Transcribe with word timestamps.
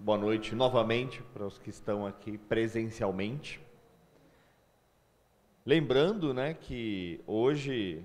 boa 0.00 0.16
noite 0.16 0.54
novamente 0.54 1.20
para 1.34 1.44
os 1.44 1.58
que 1.58 1.70
estão 1.70 2.06
aqui 2.06 2.38
presencialmente. 2.38 3.60
Lembrando, 5.66 6.32
né, 6.32 6.54
que 6.54 7.20
hoje 7.26 8.04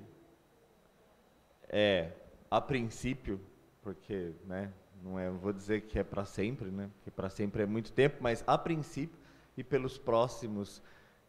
é 1.69 2.11
a 2.49 2.59
princípio, 2.59 3.39
porque, 3.81 4.31
né, 4.45 4.73
não 5.03 5.19
é, 5.19 5.29
vou 5.29 5.53
dizer 5.53 5.81
que 5.81 5.99
é 5.99 6.03
para 6.03 6.25
sempre, 6.25 6.71
né, 6.71 6.89
porque 6.95 7.11
para 7.11 7.29
sempre 7.29 7.63
é 7.63 7.65
muito 7.65 7.91
tempo, 7.91 8.17
mas 8.21 8.43
a 8.47 8.57
princípio 8.57 9.17
e 9.55 9.63
pelos 9.63 9.97
próximos 9.97 10.81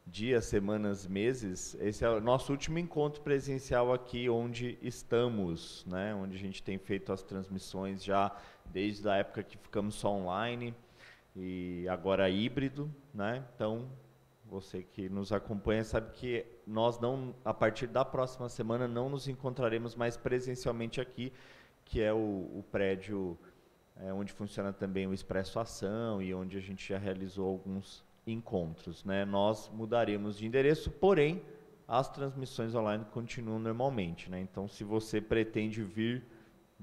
dias, 0.06 0.44
semanas, 0.46 1.06
meses, 1.06 1.76
esse 1.80 2.04
é 2.04 2.08
o 2.08 2.20
nosso 2.20 2.52
último 2.52 2.78
encontro 2.78 3.22
presencial 3.22 3.92
aqui 3.92 4.28
onde 4.28 4.78
estamos, 4.82 5.84
né? 5.86 6.14
Onde 6.14 6.36
a 6.36 6.38
gente 6.38 6.62
tem 6.62 6.76
feito 6.78 7.10
as 7.10 7.22
transmissões 7.22 8.04
já 8.04 8.30
desde 8.70 9.08
a 9.08 9.16
época 9.16 9.42
que 9.42 9.56
ficamos 9.56 9.94
só 9.94 10.10
online 10.10 10.74
e 11.36 11.86
agora 11.88 12.28
híbrido, 12.28 12.90
né? 13.12 13.44
Então, 13.54 13.88
você 14.44 14.82
que 14.82 15.08
nos 15.08 15.32
acompanha 15.32 15.82
sabe 15.82 16.12
que 16.12 16.46
nós 16.66 16.98
não, 17.00 17.34
a 17.44 17.52
partir 17.52 17.86
da 17.86 18.04
próxima 18.04 18.48
semana, 18.48 18.86
não 18.86 19.08
nos 19.08 19.26
encontraremos 19.26 19.94
mais 19.94 20.16
presencialmente 20.16 21.00
aqui, 21.00 21.32
que 21.84 22.00
é 22.00 22.12
o, 22.12 22.16
o 22.16 22.64
prédio 22.70 23.38
é, 23.96 24.12
onde 24.12 24.32
funciona 24.32 24.72
também 24.72 25.06
o 25.06 25.14
Expresso 25.14 25.58
Ação 25.58 26.20
e 26.20 26.34
onde 26.34 26.56
a 26.56 26.60
gente 26.60 26.88
já 26.88 26.98
realizou 26.98 27.48
alguns 27.48 28.04
encontros. 28.26 29.04
Né? 29.04 29.24
Nós 29.24 29.70
mudaremos 29.72 30.38
de 30.38 30.46
endereço, 30.46 30.90
porém, 30.90 31.42
as 31.86 32.08
transmissões 32.08 32.74
online 32.74 33.04
continuam 33.12 33.58
normalmente. 33.58 34.30
Né? 34.30 34.40
Então, 34.40 34.68
se 34.68 34.84
você 34.84 35.20
pretende 35.20 35.82
vir 35.82 36.24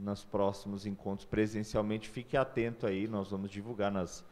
nos 0.01 0.25
próximos 0.25 0.85
encontros 0.85 1.25
presencialmente, 1.25 2.09
fique 2.09 2.35
atento 2.35 2.87
aí, 2.87 3.07
nós 3.07 3.29
vamos 3.29 3.51
divulgar 3.51 3.91
nas. 3.91 4.25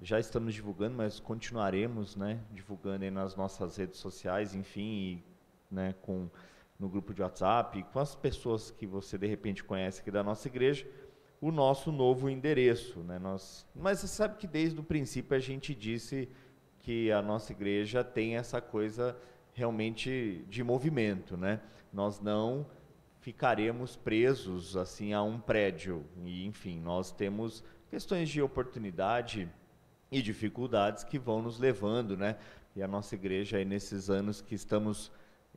Já 0.00 0.18
estamos 0.18 0.54
divulgando, 0.54 0.96
mas 0.96 1.20
continuaremos 1.20 2.16
né, 2.16 2.40
divulgando 2.50 3.04
aí 3.04 3.10
nas 3.10 3.36
nossas 3.36 3.76
redes 3.76 4.00
sociais, 4.00 4.54
enfim, 4.54 4.82
e, 4.82 5.24
né, 5.70 5.94
com, 6.00 6.28
no 6.78 6.88
grupo 6.88 7.12
de 7.12 7.22
WhatsApp, 7.22 7.84
com 7.92 8.00
as 8.00 8.14
pessoas 8.14 8.70
que 8.70 8.86
você 8.86 9.18
de 9.18 9.26
repente 9.26 9.62
conhece 9.62 10.00
aqui 10.00 10.10
da 10.10 10.22
nossa 10.24 10.48
igreja, 10.48 10.86
o 11.40 11.52
nosso 11.52 11.92
novo 11.92 12.28
endereço. 12.28 13.00
Né? 13.00 13.18
Nós, 13.18 13.66
mas 13.74 14.00
você 14.00 14.08
sabe 14.08 14.38
que 14.38 14.46
desde 14.46 14.80
o 14.80 14.82
princípio 14.82 15.36
a 15.36 15.40
gente 15.40 15.74
disse 15.74 16.28
que 16.80 17.12
a 17.12 17.20
nossa 17.20 17.52
igreja 17.52 18.02
tem 18.02 18.36
essa 18.36 18.60
coisa 18.60 19.16
realmente 19.52 20.44
de 20.48 20.64
movimento, 20.64 21.36
né? 21.36 21.60
Nós 21.92 22.18
não 22.18 22.66
ficaremos 23.22 23.94
presos 23.96 24.76
assim 24.76 25.12
a 25.12 25.22
um 25.22 25.38
prédio 25.38 26.04
e 26.24 26.44
enfim 26.44 26.80
nós 26.80 27.12
temos 27.12 27.64
questões 27.88 28.28
de 28.28 28.42
oportunidade 28.42 29.48
e 30.10 30.20
dificuldades 30.20 31.04
que 31.04 31.18
vão 31.18 31.40
nos 31.40 31.58
levando, 31.58 32.16
né? 32.16 32.36
E 32.74 32.82
a 32.82 32.88
nossa 32.88 33.14
igreja 33.14 33.58
aí 33.58 33.64
nesses 33.64 34.10
anos 34.10 34.40
que 34.40 34.54
estamos 34.56 35.10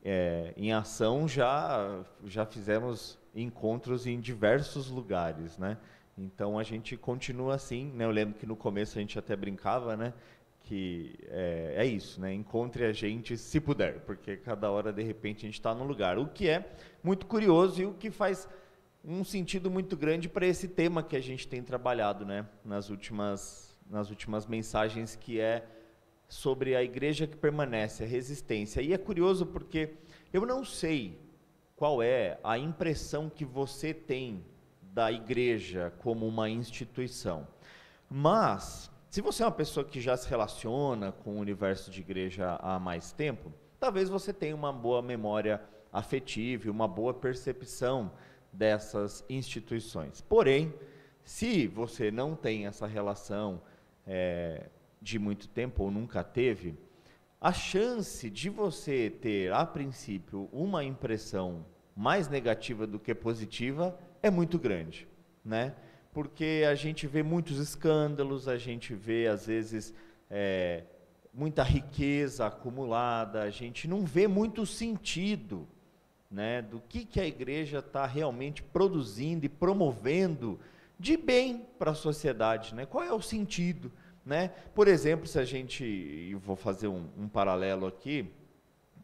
é, 0.04 0.54
em 0.56 0.72
ação 0.72 1.28
já 1.28 2.06
já 2.26 2.46
fizemos 2.46 3.18
encontros 3.34 4.06
em 4.06 4.20
diversos 4.20 4.90
lugares, 4.90 5.58
né? 5.58 5.78
Então 6.16 6.60
a 6.60 6.64
gente 6.64 6.96
continua 6.96 7.56
assim, 7.56 7.92
né? 7.94 8.06
Eu 8.06 8.12
lembro 8.12 8.38
que 8.38 8.46
no 8.46 8.56
começo 8.56 8.98
a 8.98 9.02
gente 9.02 9.18
até 9.18 9.36
brincava, 9.36 9.98
né? 9.98 10.14
Que 10.66 11.16
é, 11.28 11.76
é, 11.78 11.86
isso, 11.86 12.20
né? 12.20 12.34
Encontre 12.34 12.86
a 12.86 12.92
gente 12.92 13.38
se 13.38 13.60
puder, 13.60 14.00
porque 14.02 14.36
cada 14.36 14.70
hora 14.72 14.92
de 14.92 15.04
repente 15.04 15.40
a 15.40 15.48
gente 15.48 15.60
está 15.60 15.74
num 15.76 15.86
lugar. 15.86 16.18
O 16.18 16.28
que 16.28 16.50
é 16.50 16.72
muito 17.04 17.28
curioso 17.28 17.82
e 17.82 17.86
o 17.86 17.94
que 17.94 18.10
faz 18.10 18.50
um 19.04 19.24
sentido 19.24 19.70
muito 19.70 19.96
grande 19.96 20.28
para 20.28 20.48
esse 20.48 20.68
tema 20.68 21.04
que 21.04 21.16
a 21.16 21.22
gente 21.22 21.48
tem 21.48 21.62
trabalhado, 21.62 22.26
né? 22.26 22.48
Nas 22.64 22.90
últimas, 22.90 23.78
nas 23.88 24.10
últimas 24.10 24.48
mensagens, 24.48 25.16
que 25.16 25.40
é 25.40 25.68
sobre 26.28 26.76
a 26.76 26.84
igreja 26.84 27.28
que 27.28 27.38
permanece, 27.38 28.04
a 28.04 28.08
resistência. 28.08 28.82
E 28.82 28.92
é 28.92 28.98
curioso 28.98 29.46
porque 29.46 29.94
eu 30.34 30.48
não 30.48 30.66
sei 30.66 31.20
qual 31.76 32.02
é 32.02 32.40
a 32.44 32.58
impressão 32.58 33.30
que 33.30 33.46
você 33.46 33.94
tem 33.94 34.44
da 34.82 35.12
igreja 35.12 35.94
como 36.00 36.26
uma 36.26 36.50
instituição, 36.50 37.48
mas 38.10 38.90
se 39.16 39.22
você 39.22 39.44
é 39.44 39.46
uma 39.46 39.52
pessoa 39.54 39.86
que 39.86 40.02
já 40.02 40.18
se 40.18 40.28
relaciona 40.28 41.14
com 41.14 41.38
o 41.38 41.40
universo 41.40 41.90
de 41.90 42.02
igreja 42.02 42.60
há 42.62 42.78
mais 42.78 43.14
tempo, 43.14 43.50
talvez 43.80 44.10
você 44.10 44.34
tenha 44.34 44.54
uma 44.54 44.74
boa 44.74 45.02
memória 45.02 45.62
afetiva 45.90 46.68
e 46.68 46.70
uma 46.70 46.86
boa 46.86 47.14
percepção 47.14 48.12
dessas 48.52 49.24
instituições. 49.30 50.20
Porém, 50.20 50.74
se 51.24 51.66
você 51.66 52.12
não 52.12 52.36
tem 52.36 52.68
essa 52.68 52.86
relação 52.86 53.62
é, 54.06 54.66
de 55.02 55.18
muito 55.18 55.48
tempo 55.48 55.84
ou 55.84 55.92
nunca 55.92 56.22
teve, 56.22 56.78
a 57.40 57.54
chance 57.54 58.30
de 58.30 58.50
você 58.50 59.10
ter, 59.10 59.50
a 59.54 59.66
princípio, 59.66 60.50
uma 60.52 60.84
impressão 60.84 61.66
mais 61.96 62.28
negativa 62.28 62.86
do 62.86 63.00
que 63.00 63.16
positiva 63.16 63.98
é 64.22 64.30
muito 64.30 64.60
grande, 64.60 65.08
né? 65.42 65.74
Porque 66.16 66.64
a 66.66 66.76
gente 66.76 67.06
vê 67.08 67.22
muitos 67.22 67.60
escândalos, 67.60 68.48
a 68.48 68.58
gente 68.58 68.96
vê, 68.96 69.28
às 69.28 69.48
vezes, 69.48 69.94
é, 70.32 70.84
muita 71.34 71.62
riqueza 71.62 72.46
acumulada, 72.46 73.42
a 73.42 73.50
gente 73.50 73.86
não 73.86 74.06
vê 74.06 74.26
muito 74.26 74.66
sentido 74.66 75.68
né, 76.32 76.62
do 76.62 76.80
que, 76.88 77.04
que 77.04 77.20
a 77.20 77.28
igreja 77.28 77.80
está 77.80 78.06
realmente 78.06 78.64
produzindo 78.64 79.46
e 79.46 79.50
promovendo 79.50 80.58
de 80.98 81.18
bem 81.18 81.66
para 81.78 81.92
a 81.92 81.96
sociedade. 81.96 82.74
Né? 82.74 82.86
Qual 82.86 83.04
é 83.04 83.12
o 83.12 83.22
sentido? 83.22 83.92
Né? 84.26 84.52
Por 84.74 84.88
exemplo, 84.88 85.28
se 85.28 85.38
a 85.38 85.44
gente, 85.44 85.84
eu 86.32 86.40
vou 86.40 86.56
fazer 86.56 86.88
um, 86.88 87.10
um 87.18 87.28
paralelo 87.28 87.86
aqui, 87.88 88.32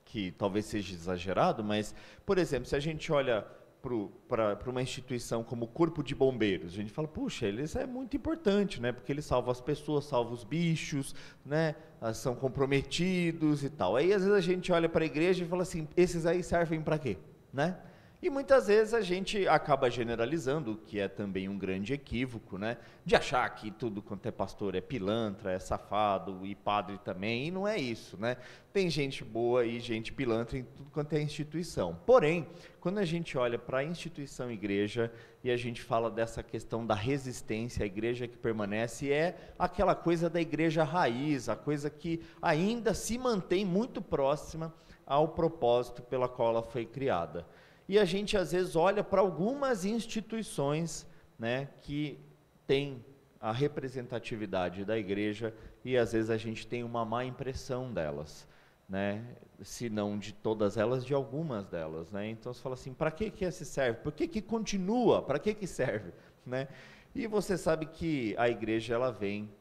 que 0.05 0.31
talvez 0.31 0.65
seja 0.65 0.93
exagerado, 0.93 1.61
mas, 1.61 1.93
por 2.25 2.37
exemplo, 2.37 2.69
se 2.69 2.75
a 2.77 2.79
gente 2.79 3.11
olha 3.11 3.45
para 3.81 4.69
uma 4.69 4.81
instituição 4.81 5.43
como 5.43 5.65
o 5.65 5.67
Corpo 5.67 6.03
de 6.03 6.13
Bombeiros, 6.13 6.73
a 6.73 6.75
gente 6.75 6.91
fala, 6.91 7.07
puxa, 7.07 7.47
eles 7.47 7.75
é 7.75 7.85
muito 7.85 8.15
importante, 8.15 8.79
né? 8.79 8.91
Porque 8.91 9.11
eles 9.11 9.25
salvam 9.25 9.51
as 9.51 9.59
pessoas, 9.59 10.05
salvam 10.05 10.33
os 10.33 10.43
bichos, 10.43 11.15
né? 11.45 11.75
São 12.13 12.35
comprometidos 12.35 13.63
e 13.63 13.69
tal. 13.69 13.95
Aí 13.95 14.13
às 14.13 14.23
vezes 14.23 14.37
a 14.37 14.41
gente 14.41 14.71
olha 14.71 14.87
para 14.87 15.03
a 15.03 15.05
igreja 15.05 15.43
e 15.43 15.47
fala 15.47 15.63
assim, 15.63 15.87
esses 15.97 16.25
aí 16.25 16.43
servem 16.43 16.81
para 16.81 16.99
quê, 16.99 17.17
né? 17.51 17.77
E 18.21 18.29
muitas 18.29 18.67
vezes 18.67 18.93
a 18.93 19.01
gente 19.01 19.47
acaba 19.47 19.89
generalizando, 19.89 20.73
o 20.73 20.77
que 20.77 20.99
é 20.99 21.07
também 21.07 21.49
um 21.49 21.57
grande 21.57 21.91
equívoco, 21.91 22.55
né? 22.55 22.77
De 23.03 23.15
achar 23.15 23.49
que 23.49 23.71
tudo 23.71 23.99
quanto 23.99 24.27
é 24.27 24.31
pastor 24.31 24.75
é 24.75 24.81
pilantra, 24.81 25.51
é 25.51 25.57
safado 25.57 26.45
e 26.45 26.53
padre 26.53 26.99
também, 27.03 27.47
e 27.47 27.51
não 27.51 27.67
é 27.67 27.79
isso, 27.79 28.15
né? 28.17 28.37
Tem 28.71 28.91
gente 28.91 29.23
boa 29.23 29.65
e 29.65 29.79
gente 29.79 30.13
pilantra 30.13 30.55
em 30.55 30.63
tudo 30.63 30.91
quanto 30.91 31.13
é 31.13 31.21
instituição. 31.21 31.97
Porém, 32.05 32.47
quando 32.79 32.99
a 32.99 33.05
gente 33.05 33.35
olha 33.39 33.57
para 33.57 33.79
a 33.79 33.83
instituição 33.83 34.51
igreja 34.51 35.11
e 35.43 35.49
a 35.49 35.57
gente 35.57 35.81
fala 35.81 36.11
dessa 36.11 36.43
questão 36.43 36.85
da 36.85 36.93
resistência, 36.93 37.83
a 37.83 37.87
igreja 37.87 38.27
que 38.27 38.37
permanece, 38.37 39.11
é 39.11 39.35
aquela 39.57 39.95
coisa 39.95 40.29
da 40.29 40.39
igreja 40.39 40.83
raiz, 40.83 41.49
a 41.49 41.55
coisa 41.55 41.89
que 41.89 42.21
ainda 42.39 42.93
se 42.93 43.17
mantém 43.17 43.65
muito 43.65 43.99
próxima 43.99 44.71
ao 45.07 45.29
propósito 45.29 46.03
pela 46.03 46.29
qual 46.29 46.51
ela 46.51 46.63
foi 46.63 46.85
criada. 46.85 47.47
E 47.91 47.99
a 47.99 48.05
gente 48.05 48.37
às 48.37 48.53
vezes 48.53 48.77
olha 48.77 49.03
para 49.03 49.19
algumas 49.19 49.83
instituições 49.83 51.05
né, 51.37 51.67
que 51.81 52.17
têm 52.65 53.03
a 53.37 53.51
representatividade 53.51 54.85
da 54.85 54.97
igreja 54.97 55.53
e 55.83 55.97
às 55.97 56.13
vezes 56.13 56.29
a 56.29 56.37
gente 56.37 56.65
tem 56.65 56.85
uma 56.85 57.03
má 57.03 57.25
impressão 57.25 57.91
delas, 57.91 58.47
né? 58.87 59.35
Se 59.61 59.89
não 59.89 60.17
de 60.17 60.31
todas 60.31 60.77
elas, 60.77 61.05
de 61.05 61.13
algumas 61.13 61.67
delas, 61.67 62.09
né? 62.13 62.29
Então 62.29 62.53
você 62.53 62.61
fala 62.61 62.75
assim, 62.75 62.93
para 62.93 63.11
que 63.11 63.29
que 63.29 63.43
esse 63.43 63.65
serve? 63.65 63.99
Por 63.99 64.13
que 64.13 64.25
que 64.25 64.41
continua? 64.41 65.21
Para 65.21 65.37
que 65.37 65.53
que 65.53 65.67
serve, 65.67 66.13
né? 66.45 66.69
E 67.13 67.27
você 67.27 67.57
sabe 67.57 67.87
que 67.87 68.33
a 68.37 68.47
igreja 68.47 68.93
ela 68.93 69.11
vem 69.11 69.51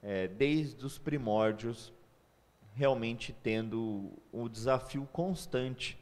é, 0.00 0.28
desde 0.28 0.86
os 0.86 0.96
primórdios 0.96 1.92
realmente 2.72 3.34
tendo 3.42 4.12
o 4.30 4.48
desafio 4.48 5.08
constante 5.12 5.99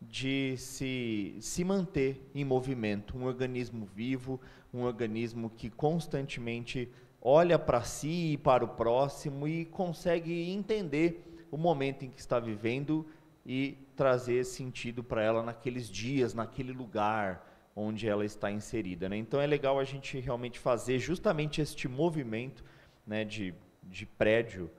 de 0.00 0.56
se, 0.56 1.36
se 1.40 1.64
manter 1.64 2.30
em 2.34 2.44
movimento, 2.44 3.16
um 3.16 3.24
organismo 3.24 3.86
vivo, 3.86 4.40
um 4.72 4.82
organismo 4.82 5.50
que 5.50 5.68
constantemente 5.68 6.90
olha 7.20 7.58
para 7.58 7.82
si 7.82 8.32
e 8.32 8.38
para 8.38 8.64
o 8.64 8.68
próximo 8.68 9.48
e 9.48 9.64
consegue 9.64 10.50
entender 10.50 11.46
o 11.50 11.56
momento 11.56 12.04
em 12.04 12.10
que 12.10 12.20
está 12.20 12.38
vivendo 12.38 13.06
e 13.44 13.78
trazer 13.96 14.44
sentido 14.44 15.02
para 15.02 15.22
ela 15.22 15.42
naqueles 15.42 15.88
dias, 15.88 16.34
naquele 16.34 16.72
lugar 16.72 17.46
onde 17.74 18.08
ela 18.08 18.24
está 18.24 18.50
inserida. 18.50 19.08
Né? 19.08 19.16
Então 19.16 19.40
é 19.40 19.46
legal 19.46 19.78
a 19.78 19.84
gente 19.84 20.18
realmente 20.20 20.58
fazer 20.58 20.98
justamente 20.98 21.60
este 21.60 21.88
movimento 21.88 22.64
né, 23.06 23.24
de, 23.24 23.54
de 23.82 24.04
prédio 24.04 24.70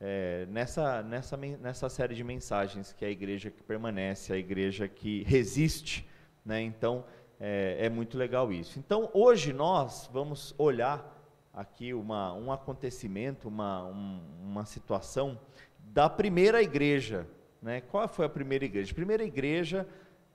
é, 0.00 0.46
nessa, 0.50 1.02
nessa, 1.02 1.36
nessa 1.36 1.88
série 1.88 2.14
de 2.14 2.22
mensagens 2.22 2.92
que 2.92 3.04
é 3.04 3.08
a 3.08 3.10
igreja 3.10 3.50
que 3.50 3.62
permanece, 3.62 4.32
a 4.32 4.36
igreja 4.36 4.86
que 4.86 5.24
resiste, 5.24 6.08
né? 6.44 6.60
Então 6.62 7.04
é, 7.40 7.86
é 7.86 7.88
muito 7.88 8.16
legal 8.16 8.52
isso. 8.52 8.78
Então 8.78 9.10
hoje 9.12 9.52
nós 9.52 10.08
vamos 10.12 10.54
olhar 10.56 11.16
aqui 11.52 11.92
uma, 11.92 12.32
um 12.34 12.52
acontecimento, 12.52 13.48
uma, 13.48 13.84
um, 13.84 14.20
uma 14.42 14.64
situação 14.64 15.38
da 15.78 16.08
primeira 16.08 16.62
igreja. 16.62 17.26
Né? 17.60 17.80
Qual 17.80 18.06
foi 18.08 18.26
a 18.26 18.28
primeira 18.28 18.64
igreja? 18.64 18.92
A 18.92 18.94
primeira 18.94 19.24
igreja, 19.24 19.86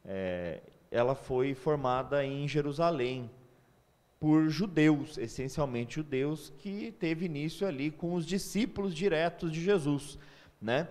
é, 0.03 0.61
ela 0.91 1.15
foi 1.15 1.53
formada 1.53 2.25
em 2.25 2.45
Jerusalém, 2.47 3.31
por 4.23 4.47
judeus, 4.47 5.17
essencialmente 5.17 5.95
judeus, 5.95 6.53
que 6.57 6.93
teve 6.93 7.25
início 7.25 7.67
ali 7.67 7.91
com 7.91 8.13
os 8.13 8.25
discípulos 8.25 8.95
diretos 8.95 9.51
de 9.51 9.61
Jesus, 9.61 10.17
né? 10.61 10.87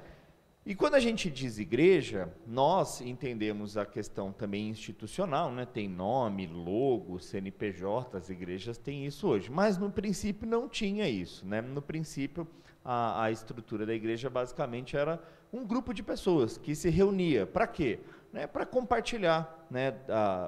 E 0.67 0.75
quando 0.75 0.97
a 0.97 1.01
gente 1.01 1.31
diz 1.31 1.57
igreja, 1.57 2.31
nós 2.47 3.01
entendemos 3.01 3.79
a 3.79 3.87
questão 3.87 4.33
também 4.33 4.69
institucional, 4.69 5.51
né? 5.51 5.65
Tem 5.65 5.89
nome, 5.89 6.47
logo, 6.47 7.19
CNPJ, 7.19 8.19
as 8.19 8.29
igrejas 8.29 8.77
têm 8.77 9.07
isso 9.07 9.27
hoje, 9.27 9.51
mas 9.51 9.79
no 9.79 9.91
princípio 9.91 10.47
não 10.47 10.69
tinha 10.69 11.09
isso, 11.09 11.47
né? 11.47 11.63
No 11.63 11.81
princípio 11.81 12.47
a, 12.85 13.25
a 13.25 13.31
estrutura 13.31 13.87
da 13.87 13.95
igreja 13.95 14.29
basicamente 14.29 14.95
era 14.95 15.19
um 15.51 15.67
grupo 15.67 15.95
de 15.95 16.03
pessoas 16.03 16.59
que 16.59 16.75
se 16.75 16.91
reunia 16.91 17.47
para 17.47 17.67
quê? 17.67 17.99
Né? 18.31 18.47
Para 18.47 18.67
compartilhar, 18.67 19.67
né? 19.71 19.95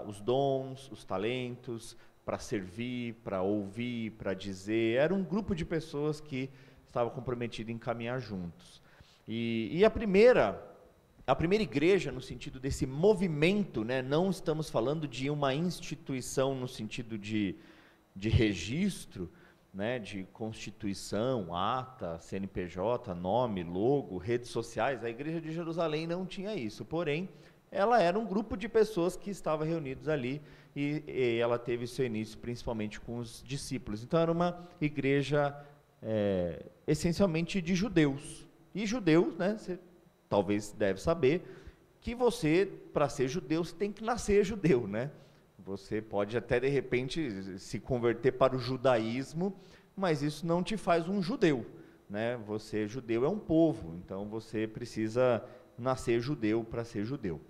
Os 0.07 0.21
dons, 0.21 0.91
os 0.93 1.03
talentos, 1.03 1.97
para 2.25 2.39
servir, 2.39 3.15
para 3.23 3.43
ouvir, 3.43 4.13
para 4.13 4.35
dizer. 4.35 4.97
Era 4.97 5.15
um 5.15 5.23
grupo 5.23 5.55
de 5.55 5.65
pessoas 5.65 6.21
que 6.21 6.51
estava 6.87 7.11
comprometido 7.11 7.71
em 7.71 7.79
caminhar 7.79 8.21
juntos. 8.21 8.81
E, 9.27 9.69
e, 9.73 9.85
a 9.85 9.91
primeira, 9.91 10.63
a 11.27 11.35
primeira 11.35 11.63
igreja 11.63 12.13
no 12.13 12.21
sentido 12.21 12.61
desse 12.61 12.87
movimento, 12.87 13.85
né, 13.85 14.01
não 14.01 14.31
estamos 14.31 14.71
falando 14.71 15.09
de 15.09 15.29
uma 15.29 15.55
instituição 15.55 16.55
no 16.55 16.69
sentido 16.69 17.19
de, 17.19 17.57
de 18.15 18.29
registro, 18.29 19.31
né, 19.73 19.99
de 19.99 20.25
constituição, 20.33 21.55
ata, 21.55 22.19
CNPJ, 22.21 23.15
nome, 23.15 23.65
logo, 23.65 24.17
redes 24.19 24.51
sociais. 24.51 25.03
A 25.03 25.11
igreja 25.11 25.41
de 25.41 25.53
Jerusalém 25.53 26.07
não 26.07 26.25
tinha 26.25 26.55
isso, 26.55 26.85
porém 26.85 27.29
ela 27.73 28.01
era 28.01 28.17
um 28.17 28.25
grupo 28.25 28.57
de 28.57 28.69
pessoas 28.69 29.17
que 29.17 29.31
estavam 29.31 29.67
reunidos 29.67 30.09
ali 30.09 30.41
e, 30.75 31.03
e 31.07 31.39
ela 31.39 31.59
teve 31.59 31.87
seu 31.87 32.05
início 32.05 32.39
principalmente 32.39 33.01
com 33.01 33.19
os 33.19 33.43
discípulos. 33.47 34.03
Então 34.03 34.19
era 34.21 34.33
uma 34.33 34.67
igreja 34.81 35.55
é, 36.03 36.65
essencialmente 36.87 37.61
de 37.63 37.75
judeus. 37.75 38.47
E 38.75 38.87
judeus, 38.87 39.37
né, 39.37 39.57
você 39.59 39.79
talvez 40.29 40.73
deve 40.73 41.01
saber, 41.01 41.43
que 42.01 42.15
você, 42.15 42.69
para 42.93 43.09
ser 43.09 43.29
judeu, 43.29 43.65
você 43.65 43.75
tem 43.75 43.91
que 43.91 44.05
nascer 44.05 44.45
judeu, 44.45 44.87
né? 44.87 45.11
Você 45.59 46.03
pode 46.03 46.37
até 46.37 46.61
de 46.61 46.69
repente 46.69 47.59
se 47.59 47.81
converter 47.81 48.33
para 48.33 48.55
o 48.55 48.59
judaísmo, 48.59 49.57
mas 49.97 50.23
isso 50.23 50.47
não 50.47 50.63
te 50.63 50.77
faz 50.77 51.09
um 51.09 51.23
judeu, 51.23 51.65
né? 52.11 52.37
Você 52.47 52.87
judeu 52.87 53.25
é 53.25 53.29
um 53.29 53.39
povo, 53.39 53.95
então 54.05 54.29
você 54.29 54.67
precisa 54.67 55.43
nascer 55.79 56.21
judeu 56.21 56.63
para 56.63 56.85
ser 56.85 57.05
judeu. 57.05 57.41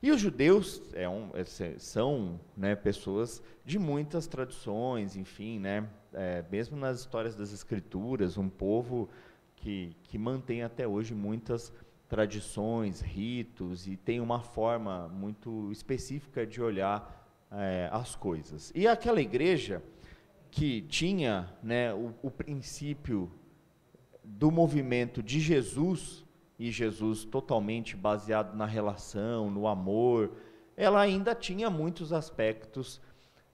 E 0.00 0.12
os 0.12 0.20
judeus 0.20 0.80
é 0.92 1.08
um, 1.08 1.30
é, 1.34 1.44
são 1.78 2.40
né, 2.56 2.76
pessoas 2.76 3.42
de 3.64 3.78
muitas 3.78 4.28
tradições, 4.28 5.16
enfim, 5.16 5.58
né, 5.58 5.88
é, 6.12 6.44
mesmo 6.50 6.76
nas 6.76 7.00
histórias 7.00 7.34
das 7.34 7.52
escrituras, 7.52 8.38
um 8.38 8.48
povo 8.48 9.08
que, 9.56 9.96
que 10.04 10.16
mantém 10.16 10.62
até 10.62 10.86
hoje 10.86 11.14
muitas 11.14 11.72
tradições, 12.08 13.00
ritos 13.00 13.88
e 13.88 13.96
tem 13.96 14.20
uma 14.20 14.40
forma 14.40 15.08
muito 15.08 15.70
específica 15.72 16.46
de 16.46 16.62
olhar 16.62 17.28
é, 17.50 17.88
as 17.92 18.14
coisas. 18.14 18.72
E 18.74 18.86
aquela 18.86 19.20
igreja 19.20 19.82
que 20.50 20.82
tinha 20.82 21.52
né, 21.62 21.92
o, 21.92 22.14
o 22.22 22.30
princípio 22.30 23.30
do 24.24 24.50
movimento 24.50 25.22
de 25.22 25.40
Jesus, 25.40 26.24
e 26.58 26.70
Jesus 26.70 27.24
totalmente 27.24 27.96
baseado 27.96 28.56
na 28.56 28.66
relação, 28.66 29.50
no 29.50 29.66
amor, 29.66 30.32
ela 30.76 31.00
ainda 31.00 31.34
tinha 31.34 31.70
muitos 31.70 32.12
aspectos 32.12 33.00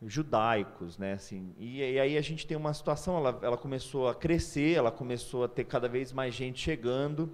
judaicos, 0.07 0.99
né, 0.99 1.15
assim, 1.15 1.55
e, 1.59 1.79
e 1.79 1.99
aí 1.99 2.19
a 2.19 2.21
gente 2.21 2.47
tem 2.47 2.57
uma 2.57 2.75
situação, 2.75 3.17
ela, 3.17 3.39
ela 3.43 3.57
começou 3.57 4.09
a 4.09 4.15
crescer, 4.15 4.77
ela 4.77 4.91
começou 4.91 5.45
a 5.45 5.49
ter 5.49 5.65
cada 5.65 5.89
vez 5.89 6.13
mais 6.13 6.35
gente 6.35 6.61
chegando, 6.61 7.31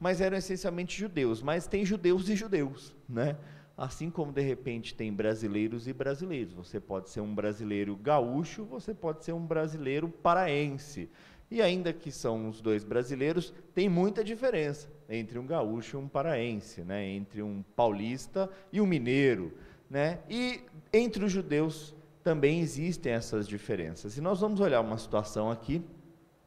mas 0.00 0.20
eram 0.20 0.36
essencialmente 0.36 0.98
judeus, 0.98 1.42
mas 1.42 1.66
tem 1.66 1.84
judeus 1.84 2.28
e 2.28 2.36
judeus, 2.36 2.94
né, 3.08 3.36
assim 3.76 4.10
como 4.10 4.32
de 4.32 4.40
repente 4.40 4.94
tem 4.94 5.12
brasileiros 5.12 5.86
e 5.86 5.92
brasileiros, 5.92 6.54
você 6.54 6.80
pode 6.80 7.10
ser 7.10 7.20
um 7.20 7.34
brasileiro 7.34 7.96
gaúcho, 7.96 8.64
você 8.64 8.94
pode 8.94 9.24
ser 9.24 9.32
um 9.32 9.44
brasileiro 9.44 10.08
paraense, 10.08 11.10
e 11.50 11.62
ainda 11.62 11.92
que 11.92 12.10
são 12.10 12.48
os 12.48 12.60
dois 12.60 12.84
brasileiros, 12.84 13.52
tem 13.74 13.88
muita 13.88 14.24
diferença 14.24 14.88
entre 15.08 15.38
um 15.38 15.46
gaúcho 15.46 15.96
e 15.96 16.00
um 16.00 16.08
paraense, 16.08 16.82
né? 16.82 17.04
entre 17.06 17.42
um 17.42 17.62
paulista 17.76 18.50
e 18.72 18.80
um 18.80 18.86
mineiro. 18.86 19.52
Né? 19.88 20.18
E 20.28 20.62
entre 20.92 21.24
os 21.24 21.30
judeus 21.30 21.94
também 22.22 22.60
existem 22.60 23.12
essas 23.12 23.46
diferenças. 23.46 24.16
E 24.16 24.20
nós 24.20 24.40
vamos 24.40 24.60
olhar 24.60 24.80
uma 24.80 24.96
situação 24.96 25.50
aqui 25.50 25.84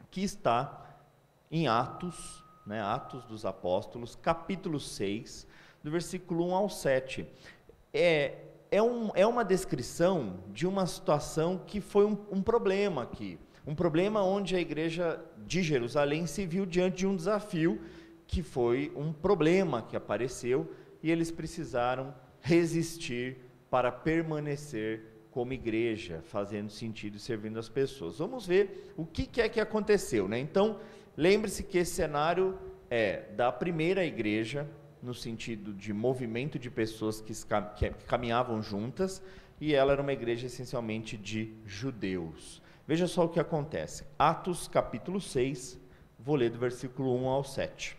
que 0.09 0.23
está 0.23 0.83
em 1.51 1.67
Atos, 1.67 2.43
né? 2.65 2.81
Atos 2.81 3.23
dos 3.25 3.45
Apóstolos, 3.45 4.15
capítulo 4.15 4.79
6, 4.79 5.47
do 5.83 5.91
versículo 5.91 6.47
1 6.47 6.55
ao 6.55 6.69
7. 6.69 7.25
É, 7.93 8.39
é, 8.71 8.81
um, 8.81 9.11
é 9.15 9.25
uma 9.25 9.45
descrição 9.45 10.39
de 10.49 10.67
uma 10.67 10.85
situação 10.85 11.57
que 11.65 11.79
foi 11.79 12.05
um, 12.05 12.17
um 12.31 12.41
problema 12.41 13.03
aqui. 13.03 13.39
Um 13.67 13.75
problema 13.75 14.23
onde 14.23 14.55
a 14.55 14.61
igreja 14.61 15.21
de 15.45 15.61
Jerusalém 15.61 16.25
se 16.25 16.45
viu 16.45 16.65
diante 16.65 16.99
de 16.99 17.05
um 17.05 17.17
desafio 17.17 17.81
que 18.25 18.41
foi 18.41 18.93
um 18.95 19.11
problema 19.11 19.81
que 19.81 19.97
apareceu 19.97 20.73
e 21.03 21.11
eles 21.11 21.29
precisaram 21.29 22.15
resistir 22.39 23.39
para 23.69 23.91
permanecer 23.91 25.01
como 25.31 25.51
igreja, 25.51 26.21
fazendo 26.23 26.71
sentido 26.71 27.17
e 27.17 27.19
servindo 27.19 27.59
as 27.59 27.67
pessoas. 27.67 28.19
Vamos 28.19 28.47
ver 28.47 28.93
o 28.95 29.05
que, 29.05 29.41
é 29.41 29.49
que 29.49 29.59
aconteceu. 29.59 30.29
Né? 30.29 30.39
Então, 30.39 30.79
lembre-se 31.17 31.61
que 31.61 31.77
esse 31.77 31.91
cenário 31.91 32.57
é 32.89 33.23
da 33.35 33.51
primeira 33.51 34.05
igreja, 34.05 34.65
no 35.03 35.13
sentido 35.13 35.73
de 35.73 35.91
movimento 35.91 36.57
de 36.57 36.71
pessoas 36.71 37.19
que, 37.19 37.33
que 37.75 37.89
caminhavam 38.05 38.61
juntas, 38.61 39.21
e 39.59 39.75
ela 39.75 39.91
era 39.91 40.01
uma 40.01 40.13
igreja 40.13 40.47
essencialmente 40.47 41.17
de 41.17 41.53
judeus. 41.65 42.65
Veja 42.87 43.05
só 43.05 43.25
o 43.25 43.29
que 43.29 43.39
acontece. 43.39 44.05
Atos 44.17 44.69
capítulo 44.69 45.19
6, 45.19 45.77
vou 46.17 46.37
ler 46.37 46.49
do 46.49 46.57
versículo 46.57 47.13
1 47.17 47.27
ao 47.27 47.43
7. 47.43 47.97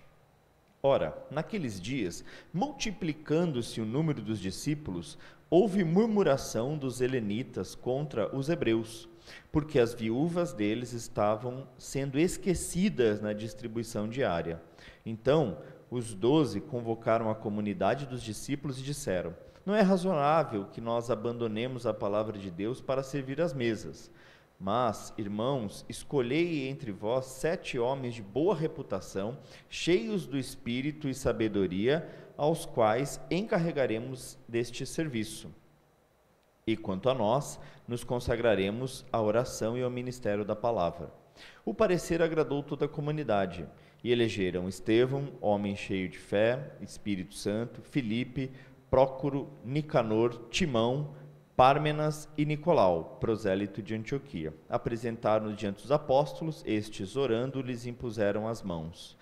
Ora, 0.83 1.15
naqueles 1.31 1.79
dias, 1.79 2.25
multiplicando-se 2.55 3.83
o 3.83 3.85
número 3.85 4.23
dos 4.23 4.41
discípulos, 4.41 5.19
houve 5.51 5.85
murmuração 5.85 6.79
dos 6.79 7.03
helenitas 7.03 7.75
contra 7.75 8.35
os 8.35 8.49
hebreus, 8.49 9.07
porque 9.53 9.79
as 9.79 9.93
viúvas 9.93 10.55
deles 10.55 10.95
estavam 10.95 11.69
sendo 11.77 12.19
esquecidas 12.19 13.21
na 13.21 13.35
distribuição 13.35 14.09
diária. 14.09 14.63
Então, 15.05 15.59
os 15.91 16.15
doze 16.15 16.63
convocaram 16.63 17.31
a 17.31 17.35
comunidade 17.35 18.07
dos 18.07 18.23
discípulos 18.23 18.79
e 18.79 18.83
disseram: 18.83 19.35
Não 19.67 19.75
é 19.75 19.83
razoável 19.83 20.65
que 20.73 20.81
nós 20.81 21.11
abandonemos 21.11 21.87
a 21.87 21.93
palavra 21.93 22.39
de 22.39 22.51
Deus 22.51 22.81
para 22.81 23.03
servir 23.03 23.39
às 23.43 23.53
mesas. 23.53 24.11
Mas, 24.61 25.15
irmãos, 25.17 25.85
escolhei 25.89 26.69
entre 26.69 26.91
vós 26.91 27.27
sete 27.27 27.79
homens 27.79 28.15
de 28.15 28.23
boa 28.23 28.57
reputação, 28.57 29.39
cheios 29.69 30.27
do 30.27 30.37
espírito 30.37 31.09
e 31.09 31.15
sabedoria, 31.15 32.09
aos 32.37 32.67
quais 32.67 33.21
encarregaremos 33.31 34.37
deste 34.49 34.85
serviço. 34.85 35.49
E 36.67 36.77
quanto 36.77 37.09
a 37.09 37.15
nós, 37.15 37.61
nos 37.87 38.03
consagraremos 38.03 39.05
à 39.13 39.23
oração 39.23 39.79
e 39.79 39.83
ao 39.83 39.91
ministério 39.91 40.45
da 40.45 40.57
palavra. 40.57 41.13
O 41.65 41.73
parecer 41.73 42.21
agradou 42.21 42.63
toda 42.63 42.87
a 42.87 42.89
comunidade, 42.89 43.67
e 44.03 44.13
elegeram 44.13 44.69
Estevão, 44.69 45.33
homem 45.41 45.75
cheio 45.75 46.09
de 46.09 46.19
fé, 46.19 46.73
Espírito 46.81 47.35
Santo, 47.35 47.83
Filipe, 47.83 48.51
Prócoro, 48.91 49.51
Nicanor, 49.65 50.49
Timão, 50.51 51.15
Pármenas 51.59 52.29
e 52.39 52.45
Nicolau, 52.45 53.17
prosélito 53.19 53.83
de 53.83 53.93
Antioquia. 53.93 54.55
Apresentaram-nos 54.69 55.57
diante 55.57 55.83
dos 55.83 55.91
apóstolos, 55.91 56.63
estes, 56.65 57.17
orando, 57.17 57.61
lhes 57.61 57.85
impuseram 57.85 58.47
as 58.47 58.63
mãos. 58.63 59.19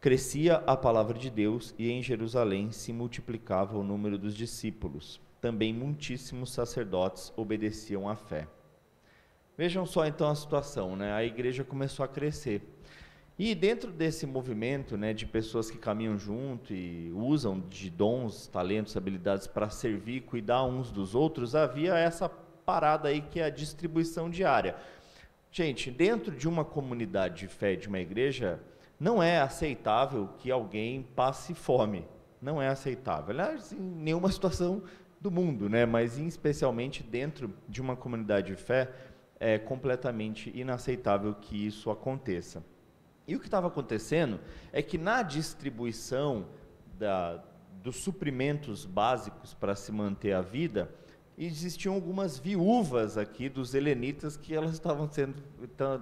Crescia 0.00 0.56
a 0.66 0.76
palavra 0.76 1.16
de 1.16 1.30
Deus 1.30 1.76
e 1.78 1.88
em 1.88 2.02
Jerusalém 2.02 2.72
se 2.72 2.92
multiplicava 2.92 3.78
o 3.78 3.84
número 3.84 4.18
dos 4.18 4.34
discípulos. 4.34 5.20
Também 5.40 5.72
muitíssimos 5.72 6.50
sacerdotes 6.50 7.32
obedeciam 7.36 8.08
à 8.08 8.16
fé. 8.16 8.48
Vejam 9.56 9.86
só 9.86 10.04
então 10.04 10.28
a 10.28 10.34
situação, 10.34 10.96
né? 10.96 11.12
A 11.12 11.22
igreja 11.22 11.62
começou 11.62 12.04
a 12.04 12.08
crescer. 12.08 12.60
E 13.38 13.54
dentro 13.54 13.92
desse 13.92 14.26
movimento 14.26 14.96
né, 14.96 15.14
de 15.14 15.24
pessoas 15.24 15.70
que 15.70 15.78
caminham 15.78 16.18
junto 16.18 16.74
e 16.74 17.12
usam 17.12 17.60
de 17.60 17.88
dons, 17.88 18.48
talentos, 18.48 18.96
habilidades 18.96 19.46
para 19.46 19.70
servir 19.70 20.22
cuidar 20.22 20.64
uns 20.64 20.90
dos 20.90 21.14
outros, 21.14 21.54
havia 21.54 21.94
essa 21.96 22.28
parada 22.28 23.08
aí 23.08 23.20
que 23.20 23.38
é 23.38 23.44
a 23.44 23.50
distribuição 23.50 24.28
diária. 24.28 24.74
Gente, 25.52 25.88
dentro 25.88 26.34
de 26.34 26.48
uma 26.48 26.64
comunidade 26.64 27.36
de 27.36 27.46
fé, 27.46 27.76
de 27.76 27.86
uma 27.86 28.00
igreja, 28.00 28.60
não 28.98 29.22
é 29.22 29.38
aceitável 29.38 30.28
que 30.38 30.50
alguém 30.50 31.06
passe 31.14 31.54
fome. 31.54 32.04
Não 32.42 32.60
é 32.60 32.66
aceitável. 32.66 33.30
Aliás, 33.30 33.72
em 33.72 33.78
nenhuma 33.78 34.30
situação 34.32 34.82
do 35.20 35.30
mundo, 35.30 35.68
né? 35.68 35.86
mas 35.86 36.18
especialmente 36.18 37.04
dentro 37.04 37.54
de 37.68 37.80
uma 37.80 37.94
comunidade 37.94 38.48
de 38.48 38.56
fé, 38.56 38.90
é 39.38 39.58
completamente 39.58 40.50
inaceitável 40.58 41.34
que 41.34 41.66
isso 41.66 41.88
aconteça. 41.88 42.64
E 43.28 43.36
o 43.36 43.38
que 43.38 43.46
estava 43.46 43.66
acontecendo 43.66 44.40
é 44.72 44.80
que 44.80 44.96
na 44.96 45.22
distribuição 45.22 46.46
da, 46.98 47.44
dos 47.82 47.96
suprimentos 47.96 48.86
básicos 48.86 49.52
para 49.52 49.76
se 49.76 49.92
manter 49.92 50.32
a 50.32 50.40
vida, 50.40 50.90
existiam 51.36 51.94
algumas 51.94 52.38
viúvas 52.38 53.18
aqui 53.18 53.50
dos 53.50 53.74
helenitas 53.74 54.36
que 54.36 54.54
elas 54.54 54.72
estavam 54.72 55.08
sendo 55.12 55.42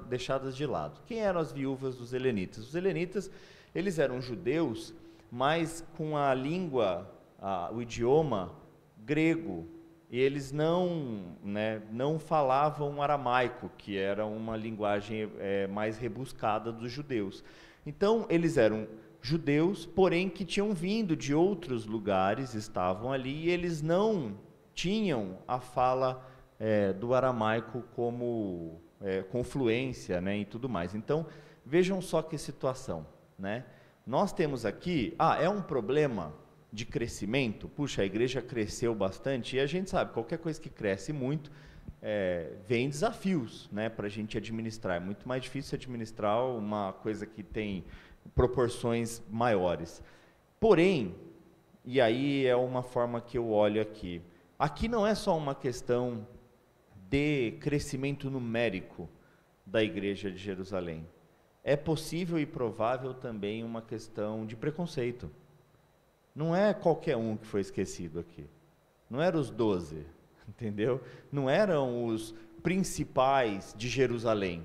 deixadas 0.09 0.57
de 0.57 0.65
lado. 0.65 1.01
Quem 1.05 1.19
eram 1.19 1.41
as 1.41 1.51
viúvas 1.51 1.97
dos 1.97 2.13
helenitas? 2.13 2.69
Os 2.69 2.75
helenitas, 2.77 3.29
eles 3.75 3.99
eram 3.99 4.21
judeus, 4.21 4.95
mas 5.31 5.85
com 5.97 6.17
a 6.17 6.33
língua, 6.33 7.13
a, 7.41 7.71
o 7.73 7.83
idioma 7.83 8.55
grego, 9.05 9.67
eles 10.11 10.53
não, 10.53 11.37
né, 11.43 11.83
não 11.91 12.19
falavam 12.19 13.03
aramaico, 13.03 13.71
que 13.77 13.97
era 13.97 14.25
uma 14.25 14.57
linguagem 14.57 15.31
é, 15.39 15.67
mais 15.67 15.99
rebuscada 15.99 16.71
dos 16.71 16.91
judeus. 16.93 17.43
Então, 17.85 18.27
eles 18.29 18.57
eram 18.57 18.87
judeus, 19.21 19.85
porém 19.85 20.29
que 20.29 20.45
tinham 20.45 20.73
vindo 20.73 21.17
de 21.17 21.35
outros 21.35 21.87
lugares, 21.87 22.55
estavam 22.55 23.13
ali, 23.13 23.47
e 23.47 23.51
eles 23.51 23.83
não 23.83 24.39
tinham 24.73 25.39
a 25.49 25.59
fala 25.59 26.25
é, 26.61 26.93
do 26.93 27.13
aramaico 27.13 27.83
como 27.95 28.81
é, 29.01 29.23
confluência 29.23 30.21
né, 30.21 30.39
e 30.39 30.45
tudo 30.45 30.69
mais. 30.69 30.95
Então, 30.95 31.27
vejam 31.65 32.01
só 32.01 32.23
que 32.23 32.39
situação. 32.39 33.07
Né? 33.39 33.65
Nós 34.07 34.33
temos 34.33 34.65
aqui, 34.65 35.15
ah, 35.19 35.37
é 35.43 35.49
um 35.49 35.61
problema 35.61 36.33
de 36.77 36.85
crescimento, 36.85 37.71
puxa, 37.71 38.03
a 38.03 38.05
igreja 38.05 38.43
cresceu 38.43 38.95
bastante, 38.95 39.57
e 39.57 39.61
a 39.61 39.65
gente 39.65 39.89
sabe, 39.89 40.13
qualquer 40.13 40.37
coisa 40.37 40.61
que 40.61 40.69
cresce 40.69 41.11
muito, 41.11 41.51
é, 42.03 42.53
vem 42.69 42.91
desafios 42.91 43.67
né, 43.73 43.89
para 43.89 44.07
a 44.07 44.11
gente 44.11 44.37
administrar. 44.37 44.97
É 44.97 45.01
muito 45.01 45.27
mais 45.27 45.43
difícil 45.43 45.75
administrar 45.75 46.45
uma 46.45 46.93
coisa 46.93 47.25
que 47.25 47.43
tem 47.43 47.83
proporções 48.35 49.23
maiores. 49.31 50.03
Porém, 50.61 51.15
e 51.83 51.99
aí 51.99 52.45
é 52.45 52.55
uma 52.55 52.83
forma 52.83 53.23
que 53.23 53.39
eu 53.39 53.49
olho 53.49 53.81
aqui, 53.81 54.21
aqui 54.59 54.87
não 54.87 55.07
é 55.07 55.15
só 55.15 55.35
uma 55.35 55.55
questão 55.55 56.29
de 57.09 57.53
crescimento 57.53 58.29
numérico 58.29 59.09
da 59.65 59.83
igreja 59.83 60.31
de 60.31 60.37
Jerusalém. 60.37 61.09
É 61.65 61.75
possível 61.75 62.39
e 62.39 62.45
provável 62.45 63.15
também 63.15 63.65
uma 63.65 63.81
questão 63.81 64.45
de 64.45 64.55
preconceito. 64.55 65.31
Não 66.37 66.55
é 66.55 66.75
qualquer 66.75 67.17
um 67.17 67.35
que 67.35 67.47
foi 67.47 67.63
esquecido 67.63 68.21
aqui. 68.21 68.47
Não 69.09 69.23
eram 69.23 69.41
os 69.41 69.49
doze, 69.49 70.05
entendeu? 70.47 71.01
Não 71.33 71.49
eram 71.49 72.05
os 72.05 72.35
principais 72.63 73.75
de 73.75 73.89
Jerusalém. 73.89 74.63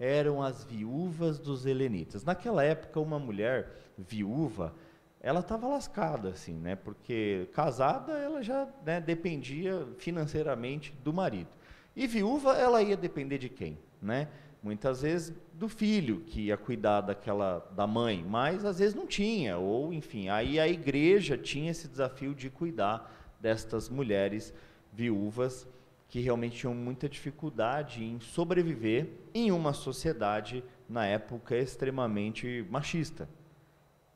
Eram 0.00 0.42
as 0.42 0.64
viúvas 0.64 1.38
dos 1.38 1.64
helenitas. 1.64 2.24
Naquela 2.24 2.64
época, 2.64 2.98
uma 2.98 3.20
mulher 3.20 3.70
viúva, 3.96 4.74
ela 5.20 5.40
estava 5.40 5.68
lascada, 5.68 6.30
assim, 6.30 6.54
né? 6.54 6.74
Porque 6.74 7.48
casada, 7.54 8.12
ela 8.18 8.42
já 8.42 8.68
né, 8.84 9.00
dependia 9.00 9.86
financeiramente 9.98 10.92
do 11.04 11.12
marido. 11.12 11.50
E 11.94 12.06
viúva, 12.08 12.56
ela 12.56 12.82
ia 12.82 12.96
depender 12.96 13.38
de 13.38 13.48
quem, 13.48 13.78
né? 14.02 14.28
Muitas 14.66 15.02
vezes 15.02 15.32
do 15.52 15.68
filho 15.68 16.22
que 16.26 16.46
ia 16.46 16.56
cuidar 16.56 17.00
daquela 17.00 17.60
da 17.76 17.86
mãe, 17.86 18.26
mas 18.28 18.64
às 18.64 18.80
vezes 18.80 18.96
não 18.96 19.06
tinha, 19.06 19.56
ou 19.58 19.94
enfim, 19.94 20.28
aí 20.28 20.58
a 20.58 20.66
igreja 20.66 21.38
tinha 21.38 21.70
esse 21.70 21.86
desafio 21.86 22.34
de 22.34 22.50
cuidar 22.50 23.08
destas 23.40 23.88
mulheres 23.88 24.52
viúvas 24.92 25.68
que 26.08 26.18
realmente 26.18 26.56
tinham 26.56 26.74
muita 26.74 27.08
dificuldade 27.08 28.02
em 28.02 28.18
sobreviver 28.18 29.08
em 29.32 29.52
uma 29.52 29.72
sociedade 29.72 30.64
na 30.88 31.06
época 31.06 31.56
extremamente 31.56 32.66
machista. 32.68 33.28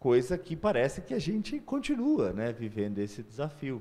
Coisa 0.01 0.37
que 0.37 0.57
parece 0.57 1.01
que 1.01 1.15
a 1.15 1.19
gente 1.21 1.61
continua, 1.61 2.33
né, 2.33 2.53
vivendo 2.53 2.99
esse 2.99 3.23
desafio. 3.23 3.81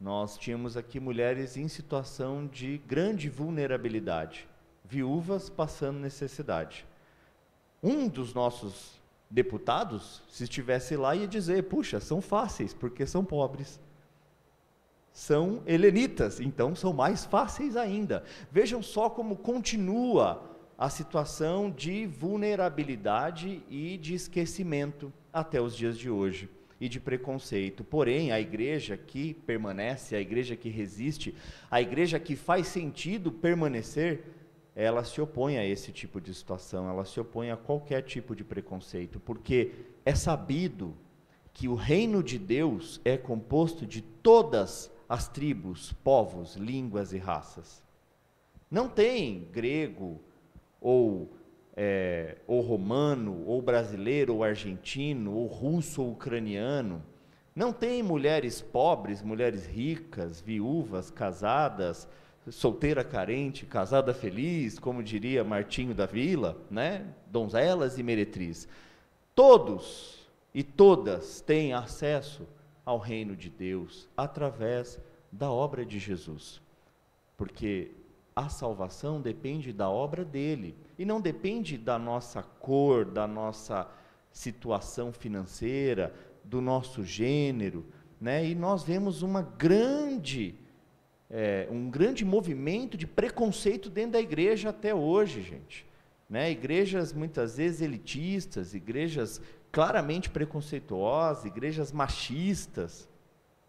Nós 0.00 0.36
tínhamos 0.36 0.76
aqui 0.76 0.98
mulheres 0.98 1.56
em 1.56 1.68
situação 1.68 2.44
de 2.44 2.78
grande 2.78 3.30
vulnerabilidade 3.30 4.48
viúvas 4.88 5.48
passando 5.48 5.98
necessidade. 5.98 6.86
Um 7.82 8.08
dos 8.08 8.32
nossos 8.32 9.00
deputados, 9.30 10.22
se 10.28 10.44
estivesse 10.44 10.96
lá, 10.96 11.14
ia 11.14 11.26
dizer: 11.26 11.64
puxa, 11.64 12.00
são 12.00 12.20
fáceis, 12.20 12.72
porque 12.72 13.06
são 13.06 13.24
pobres. 13.24 13.80
São 15.12 15.62
helenitas, 15.66 16.40
então 16.40 16.74
são 16.74 16.92
mais 16.92 17.24
fáceis 17.24 17.76
ainda. 17.76 18.22
Vejam 18.52 18.82
só 18.82 19.08
como 19.08 19.36
continua 19.36 20.42
a 20.78 20.90
situação 20.90 21.70
de 21.70 22.06
vulnerabilidade 22.06 23.62
e 23.70 23.96
de 23.96 24.14
esquecimento 24.14 25.10
até 25.32 25.60
os 25.60 25.74
dias 25.74 25.96
de 25.96 26.10
hoje 26.10 26.50
e 26.78 26.88
de 26.88 27.00
preconceito. 27.00 27.82
Porém, 27.82 28.30
a 28.30 28.38
igreja 28.38 28.96
que 28.96 29.32
permanece, 29.32 30.14
a 30.14 30.20
igreja 30.20 30.54
que 30.54 30.68
resiste, 30.68 31.34
a 31.70 31.80
igreja 31.80 32.18
que 32.20 32.36
faz 32.36 32.66
sentido 32.66 33.32
permanecer, 33.32 34.22
ela 34.76 35.02
se 35.02 35.18
opõe 35.22 35.56
a 35.56 35.64
esse 35.64 35.90
tipo 35.90 36.20
de 36.20 36.34
situação, 36.34 36.86
ela 36.86 37.06
se 37.06 37.18
opõe 37.18 37.50
a 37.50 37.56
qualquer 37.56 38.02
tipo 38.02 38.36
de 38.36 38.44
preconceito, 38.44 39.18
porque 39.18 39.72
é 40.04 40.14
sabido 40.14 40.94
que 41.54 41.66
o 41.66 41.74
reino 41.74 42.22
de 42.22 42.38
Deus 42.38 43.00
é 43.02 43.16
composto 43.16 43.86
de 43.86 44.02
todas 44.02 44.92
as 45.08 45.26
tribos, 45.26 45.94
povos, 46.04 46.56
línguas 46.56 47.14
e 47.14 47.18
raças. 47.18 47.82
Não 48.70 48.86
tem 48.86 49.48
grego, 49.50 50.20
ou, 50.78 51.30
é, 51.74 52.36
ou 52.46 52.60
romano, 52.60 53.44
ou 53.46 53.62
brasileiro, 53.62 54.34
ou 54.34 54.44
argentino, 54.44 55.32
ou 55.32 55.46
russo, 55.46 56.02
ou 56.02 56.12
ucraniano. 56.12 57.02
Não 57.54 57.72
tem 57.72 58.02
mulheres 58.02 58.60
pobres, 58.60 59.22
mulheres 59.22 59.64
ricas, 59.64 60.38
viúvas, 60.38 61.10
casadas, 61.10 62.06
solteira 62.50 63.02
carente, 63.02 63.66
casada 63.66 64.14
feliz, 64.14 64.78
como 64.78 65.02
diria 65.02 65.42
Martinho 65.44 65.94
da 65.94 66.06
Vila, 66.06 66.56
né? 66.70 67.06
donzelas 67.26 67.98
e 67.98 68.02
meretriz. 68.02 68.68
Todos 69.34 70.26
e 70.54 70.62
todas 70.62 71.40
têm 71.40 71.72
acesso 71.72 72.46
ao 72.84 72.98
reino 72.98 73.36
de 73.36 73.50
Deus 73.50 74.08
através 74.16 75.00
da 75.30 75.50
obra 75.50 75.84
de 75.84 75.98
Jesus. 75.98 76.60
Porque 77.36 77.90
a 78.34 78.48
salvação 78.48 79.20
depende 79.20 79.72
da 79.72 79.90
obra 79.90 80.24
dele 80.24 80.76
e 80.98 81.04
não 81.04 81.20
depende 81.20 81.76
da 81.76 81.98
nossa 81.98 82.42
cor, 82.42 83.04
da 83.04 83.26
nossa 83.26 83.88
situação 84.30 85.12
financeira, 85.12 86.14
do 86.44 86.60
nosso 86.60 87.02
gênero, 87.02 87.84
né? 88.20 88.46
E 88.46 88.54
nós 88.54 88.84
vemos 88.84 89.22
uma 89.22 89.42
grande 89.42 90.54
é, 91.30 91.66
um 91.70 91.90
grande 91.90 92.24
movimento 92.24 92.96
de 92.96 93.06
preconceito 93.06 93.90
dentro 93.90 94.12
da 94.12 94.20
igreja 94.20 94.70
até 94.70 94.94
hoje, 94.94 95.42
gente. 95.42 95.86
Né? 96.28 96.50
Igrejas 96.50 97.12
muitas 97.12 97.56
vezes 97.56 97.80
elitistas, 97.80 98.74
igrejas 98.74 99.40
claramente 99.70 100.30
preconceituosas, 100.30 101.44
igrejas 101.44 101.92
machistas. 101.92 103.08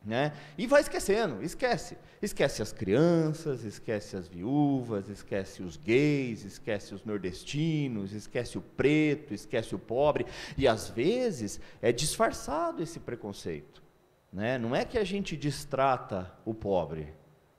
Né? 0.05 0.31
E 0.57 0.65
vai 0.65 0.81
esquecendo, 0.81 1.43
esquece. 1.43 1.97
Esquece 2.21 2.61
as 2.61 2.71
crianças, 2.71 3.63
esquece 3.63 4.15
as 4.15 4.27
viúvas, 4.27 5.09
esquece 5.09 5.61
os 5.61 5.75
gays, 5.75 6.45
esquece 6.45 6.95
os 6.95 7.03
nordestinos, 7.03 8.13
esquece 8.13 8.57
o 8.57 8.61
preto, 8.61 9.33
esquece 9.33 9.75
o 9.75 9.79
pobre. 9.79 10.25
E 10.57 10.67
às 10.67 10.89
vezes 10.89 11.59
é 11.81 11.91
disfarçado 11.91 12.81
esse 12.81 12.99
preconceito. 12.99 13.83
Né? 14.31 14.57
Não 14.57 14.75
é 14.75 14.85
que 14.85 14.97
a 14.97 15.03
gente 15.03 15.35
distrata 15.35 16.31
o 16.45 16.53
pobre, 16.53 17.13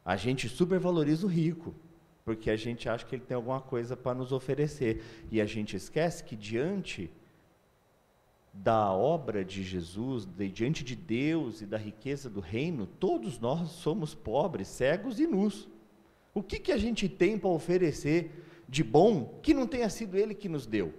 a 0.08 0.16
gente 0.16 0.48
supervaloriza 0.48 1.26
o 1.26 1.28
rico, 1.28 1.74
porque 2.24 2.48
a 2.48 2.56
gente 2.56 2.88
acha 2.88 3.04
que 3.04 3.14
ele 3.14 3.26
tem 3.26 3.34
alguma 3.34 3.60
coisa 3.60 3.94
para 3.94 4.16
nos 4.16 4.32
oferecer. 4.32 5.04
E 5.30 5.38
a 5.38 5.44
gente 5.44 5.76
esquece 5.76 6.24
que 6.24 6.34
diante 6.34 7.10
da 8.54 8.90
obra 8.90 9.44
de 9.44 9.62
Jesus, 9.62 10.24
de, 10.24 10.48
diante 10.48 10.82
de 10.82 10.96
Deus 10.96 11.60
e 11.60 11.66
da 11.66 11.76
riqueza 11.76 12.30
do 12.30 12.40
reino, 12.40 12.86
todos 12.86 13.38
nós 13.38 13.68
somos 13.68 14.14
pobres, 14.14 14.68
cegos 14.68 15.20
e 15.20 15.26
nus. 15.26 15.68
O 16.32 16.42
que, 16.42 16.58
que 16.58 16.72
a 16.72 16.78
gente 16.78 17.06
tem 17.06 17.38
para 17.38 17.50
oferecer 17.50 18.30
de 18.66 18.82
bom 18.82 19.38
que 19.42 19.52
não 19.52 19.66
tenha 19.66 19.90
sido 19.90 20.16
Ele 20.16 20.34
que 20.34 20.48
nos 20.48 20.66
deu? 20.66 20.94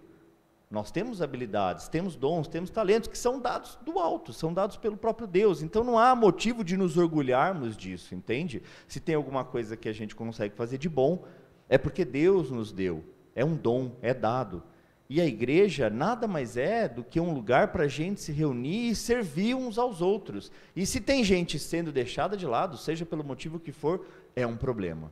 Nós 0.71 0.91
temos 0.91 1.19
habilidades, 1.19 1.87
temos 1.87 2.15
dons, 2.15 2.47
temos 2.47 2.69
talentos 2.69 3.09
que 3.09 3.17
são 3.17 3.39
dados 3.39 3.79
do 3.83 3.97
alto, 3.97 4.31
são 4.31 4.53
dados 4.53 4.77
pelo 4.77 4.95
próprio 4.95 5.27
Deus. 5.27 5.63
Então 5.63 5.83
não 5.83 5.97
há 5.97 6.15
motivo 6.15 6.63
de 6.63 6.77
nos 6.77 6.95
orgulharmos 6.95 7.75
disso, 7.75 8.13
entende? 8.13 8.61
Se 8.87 8.99
tem 8.99 9.15
alguma 9.15 9.43
coisa 9.43 9.75
que 9.75 9.89
a 9.89 9.93
gente 9.93 10.15
consegue 10.15 10.55
fazer 10.55 10.77
de 10.77 10.87
bom, 10.87 11.25
É 11.71 11.77
porque 11.77 12.03
Deus 12.03 12.49
nos 12.49 12.71
deu, 12.71 13.03
é 13.35 13.45
um 13.45 13.55
dom, 13.55 13.91
é 14.01 14.11
dado. 14.11 14.63
E 15.07 15.21
a 15.21 15.25
igreja 15.25 15.89
nada 15.89 16.27
mais 16.27 16.57
é 16.57 16.87
do 16.87 17.03
que 17.03 17.19
um 17.19 17.33
lugar 17.33 17.71
para 17.71 17.83
a 17.83 17.87
gente 17.87 18.21
se 18.21 18.31
reunir 18.31 18.89
e 18.89 18.95
servir 18.95 19.55
uns 19.55 19.77
aos 19.77 20.01
outros. 20.01 20.51
E 20.75 20.85
se 20.85 20.99
tem 20.99 21.23
gente 21.23 21.57
sendo 21.57 21.91
deixada 21.91 22.35
de 22.35 22.45
lado, 22.45 22.75
seja 22.77 23.05
pelo 23.05 23.23
motivo 23.23 23.59
que 23.59 23.71
for, 23.71 24.05
é 24.35 24.45
um 24.45 24.57
problema. 24.57 25.11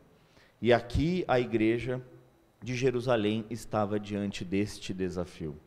E 0.59 0.73
aqui 0.73 1.23
a 1.27 1.39
igreja 1.39 2.01
de 2.61 2.75
Jerusalém 2.75 3.45
estava 3.49 3.99
diante 3.99 4.43
deste 4.43 4.93
desafio. 4.93 5.59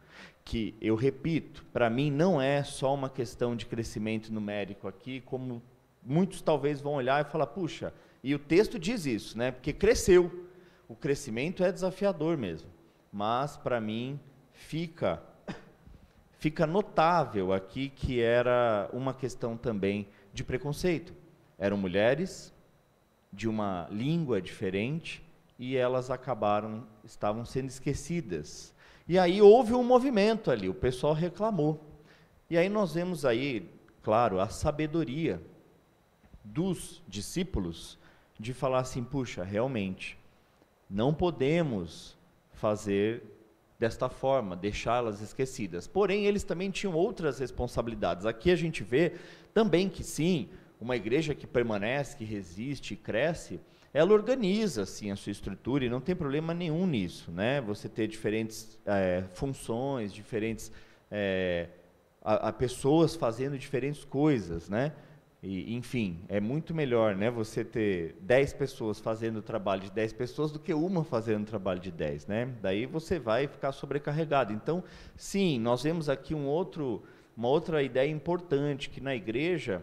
Que, 0.44 0.74
eu 0.80 0.94
repito, 0.94 1.64
para 1.72 1.88
mim 1.88 2.10
não 2.10 2.40
é 2.40 2.64
só 2.64 2.94
uma 2.94 3.08
questão 3.08 3.54
de 3.54 3.66
crescimento 3.66 4.32
numérico 4.32 4.88
aqui, 4.88 5.20
como 5.20 5.62
muitos 6.02 6.42
talvez 6.42 6.80
vão 6.80 6.94
olhar 6.94 7.24
e 7.24 7.30
falar, 7.30 7.46
puxa, 7.46 7.92
e 8.22 8.34
o 8.34 8.38
texto 8.38 8.78
diz 8.78 9.06
isso, 9.06 9.36
né? 9.38 9.50
Porque 9.50 9.72
cresceu. 9.72 10.48
O 10.88 10.94
crescimento 10.96 11.62
é 11.62 11.70
desafiador 11.70 12.36
mesmo 12.36 12.80
mas 13.12 13.56
para 13.56 13.80
mim 13.80 14.20
fica 14.52 15.22
fica 16.38 16.66
notável 16.66 17.52
aqui 17.52 17.88
que 17.88 18.20
era 18.20 18.88
uma 18.92 19.12
questão 19.12 19.56
também 19.56 20.08
de 20.32 20.42
preconceito. 20.42 21.12
Eram 21.58 21.76
mulheres 21.76 22.54
de 23.32 23.48
uma 23.48 23.86
língua 23.90 24.40
diferente 24.40 25.22
e 25.60 25.76
elas 25.76 26.10
acabaram 26.10 26.86
estavam 27.04 27.44
sendo 27.44 27.68
esquecidas. 27.68 28.74
E 29.06 29.18
aí 29.18 29.42
houve 29.42 29.74
um 29.74 29.84
movimento 29.84 30.50
ali, 30.50 30.70
o 30.70 30.74
pessoal 30.74 31.12
reclamou. 31.12 31.78
E 32.48 32.56
aí 32.56 32.70
nós 32.70 32.94
vemos 32.94 33.26
aí, 33.26 33.70
claro, 34.02 34.40
a 34.40 34.48
sabedoria 34.48 35.38
dos 36.42 37.02
discípulos 37.06 37.98
de 38.38 38.54
falar 38.54 38.78
assim, 38.78 39.04
puxa, 39.04 39.44
realmente 39.44 40.18
não 40.88 41.12
podemos 41.12 42.16
fazer 42.54 43.22
desta 43.78 44.08
forma, 44.08 44.56
deixá-las 44.56 45.20
esquecidas. 45.20 45.86
Porém, 45.86 46.24
eles 46.24 46.42
também 46.42 46.70
tinham 46.70 46.94
outras 46.94 47.38
responsabilidades. 47.38 48.24
Aqui 48.24 48.50
a 48.50 48.56
gente 48.56 48.82
vê 48.82 49.12
também 49.52 49.90
que 49.90 50.02
sim, 50.02 50.48
uma 50.80 50.96
igreja 50.96 51.34
que 51.34 51.46
permanece, 51.46 52.16
que 52.16 52.24
resiste, 52.24 52.96
cresce, 52.96 53.60
ela 53.92 54.12
organiza 54.12 54.82
assim 54.82 55.10
a 55.10 55.16
sua 55.16 55.32
estrutura 55.32 55.84
e 55.84 55.88
não 55.88 56.00
tem 56.00 56.14
problema 56.14 56.54
nenhum 56.54 56.86
nisso, 56.86 57.30
né? 57.32 57.60
Você 57.62 57.88
ter 57.88 58.06
diferentes 58.06 58.78
é, 58.86 59.24
funções, 59.34 60.12
diferentes 60.12 60.70
é, 61.10 61.68
a, 62.22 62.48
a 62.48 62.52
pessoas 62.52 63.16
fazendo 63.16 63.58
diferentes 63.58 64.04
coisas, 64.04 64.68
né? 64.68 64.92
E, 65.42 65.74
enfim, 65.74 66.20
é 66.28 66.38
muito 66.38 66.74
melhor 66.74 67.16
né, 67.16 67.30
você 67.30 67.64
ter 67.64 68.14
10 68.20 68.52
pessoas 68.54 69.00
fazendo 69.00 69.38
o 69.38 69.42
trabalho 69.42 69.80
de 69.82 69.90
10 69.90 70.12
pessoas 70.12 70.52
do 70.52 70.58
que 70.58 70.74
uma 70.74 71.02
fazendo 71.02 71.44
o 71.44 71.46
trabalho 71.46 71.80
de 71.80 71.90
10. 71.90 72.26
Né? 72.26 72.54
Daí 72.60 72.84
você 72.84 73.18
vai 73.18 73.46
ficar 73.46 73.72
sobrecarregado. 73.72 74.52
Então, 74.52 74.84
sim, 75.16 75.58
nós 75.58 75.82
vemos 75.82 76.10
aqui 76.10 76.34
um 76.34 76.46
outro, 76.46 77.02
uma 77.34 77.48
outra 77.48 77.82
ideia 77.82 78.10
importante, 78.10 78.90
que 78.90 79.00
na 79.00 79.16
igreja, 79.16 79.82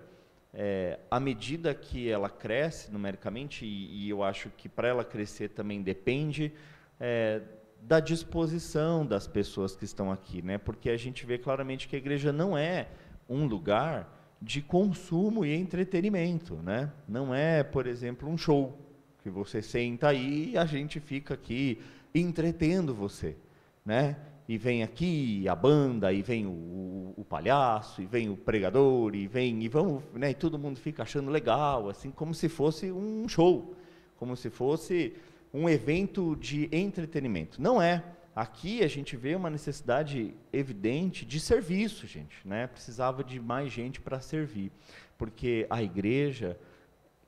é, 0.54 1.00
à 1.10 1.20
medida 1.20 1.74
que 1.74 2.10
ela 2.10 2.30
cresce 2.30 2.92
numericamente, 2.92 3.66
e, 3.66 4.06
e 4.06 4.10
eu 4.10 4.24
acho 4.24 4.50
que 4.58 4.68
para 4.68 4.88
ela 4.88 5.04
crescer 5.04 5.50
também 5.50 5.82
depende 5.82 6.51
é, 7.00 7.42
da 7.82 8.00
disposição 8.00 9.06
das 9.06 9.27
pessoas 9.27 9.75
que 9.75 9.86
estão 9.86 10.12
aqui, 10.12 10.42
né? 10.42 10.58
porque 10.58 10.89
a 10.89 10.98
gente 10.98 11.25
vê 11.25 11.38
claramente 11.38 11.88
que 11.88 11.96
a 11.96 12.00
igreja 12.00 12.32
não 12.32 12.58
é 12.58 12.88
um 13.30 13.46
lugar 13.46 14.13
de 14.42 14.62
consumo 14.62 15.46
e 15.46 15.54
entretenimento, 15.54 16.56
né? 16.58 16.92
Não 17.08 17.34
é, 17.34 17.63
por 17.63 17.88
exemplo, 17.88 18.30
um 18.30 18.38
show 18.38 18.77
que 19.24 19.30
você 19.30 19.62
senta 19.62 20.10
aí 20.10 20.51
e 20.51 20.58
a 20.58 20.66
gente 20.66 21.00
fica 21.00 21.34
aqui 21.34 21.82
entretendo 22.13 22.94
você, 22.94 23.36
né? 23.84 24.16
E 24.48 24.58
vem 24.58 24.82
aqui 24.82 25.48
a 25.48 25.56
banda, 25.56 26.13
e 26.13 26.22
vem 26.22 26.46
o, 26.46 27.13
o, 27.18 27.25
palhaço, 27.25 28.01
e 28.01 28.05
vem 28.05 28.29
o 28.29 28.38
pregador, 28.38 29.14
e 29.14 29.27
vem 29.27 29.62
e 29.62 29.68
vamos, 29.68 30.03
né? 30.14 30.31
E 30.31 30.33
todo 30.33 30.57
mundo 30.57 30.79
fica 30.79 31.03
achando 31.03 31.29
legal, 31.29 31.90
assim 31.90 32.12
como 32.12 32.33
se 32.33 32.48
fosse 32.48 32.90
um 32.90 33.27
show, 33.27 33.75
como 34.16 34.38
se 34.38 34.50
fosse 34.50 35.14
um 35.53 35.68
evento 35.68 36.36
de 36.38 36.70
entretenimento. 36.72 37.62
Não 37.62 37.81
é. 37.81 38.03
Aqui 38.33 38.83
a 38.83 38.88
gente 38.88 39.18
vê 39.18 39.36
uma 39.36 39.50
necessidade 39.50 40.33
evidente 40.53 41.25
de 41.25 41.40
serviço, 41.40 42.07
gente, 42.07 42.48
né? 42.48 42.68
Precisava 42.68 43.24
de 43.24 43.42
mais 43.42 43.72
gente 43.72 44.00
para 44.00 44.22
servir, 44.22 44.72
porque 45.18 45.66
a 45.70 45.83
igreja 45.83 46.57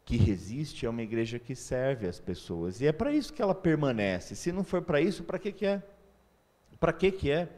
que 0.05 0.15
resiste 0.15 0.85
é 0.85 0.89
uma 0.89 1.03
igreja 1.03 1.37
que 1.37 1.53
serve 1.53 2.07
as 2.07 2.19
pessoas 2.19 2.81
e 2.81 2.87
é 2.87 2.91
para 2.91 3.11
isso 3.11 3.33
que 3.33 3.41
ela 3.41 3.53
permanece. 3.53 4.35
Se 4.35 4.51
não 4.51 4.63
for 4.63 4.81
para 4.81 5.01
isso, 5.01 5.23
para 5.23 5.37
que 5.37 5.51
que 5.51 5.65
é? 5.65 5.83
Para 6.79 6.93
que 6.93 7.11
que 7.11 7.31
é? 7.31 7.49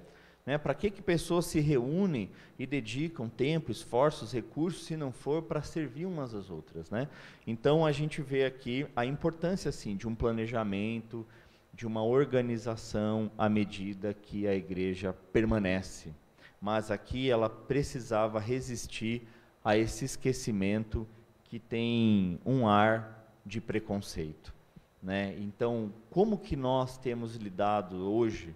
Né? 0.46 0.58
Para 0.58 0.74
que 0.74 0.90
que 0.90 1.02
pessoas 1.02 1.46
se 1.46 1.60
reúnem 1.60 2.30
e 2.58 2.66
dedicam 2.66 3.30
tempo, 3.30 3.72
esforços, 3.72 4.32
recursos, 4.32 4.86
se 4.86 4.98
não 4.98 5.12
for 5.12 5.44
para 5.44 5.62
servir 5.62 6.06
umas 6.06 6.34
às 6.34 6.50
outras, 6.50 6.90
né? 6.90 7.08
Então 7.46 7.86
a 7.86 7.92
gente 7.92 8.22
vê 8.22 8.46
aqui 8.46 8.88
a 8.96 9.06
importância 9.06 9.70
assim 9.70 9.96
de 9.96 10.08
um 10.08 10.16
planejamento 10.16 11.26
de 11.74 11.86
uma 11.88 12.04
organização 12.04 13.32
à 13.38 13.48
medida 13.48 14.14
que 14.14 14.48
a 14.48 14.54
igreja 14.54 15.14
permanece. 15.32 16.14
Mas 16.60 16.92
aqui 16.92 17.30
ela 17.30 17.50
precisava 17.50 18.40
resistir 18.40 19.28
a 19.64 19.78
esse 19.78 20.06
esquecimento 20.06 21.08
que 21.46 21.60
tem 21.60 22.40
um 22.46 22.68
ar 22.68 23.28
de 23.46 23.60
preconceito. 23.60 24.54
Né? 25.02 25.36
Então, 25.40 25.92
como 26.10 26.38
que 26.38 26.56
nós 26.56 26.98
temos 26.98 27.36
lidado 27.36 27.98
hoje 28.12 28.56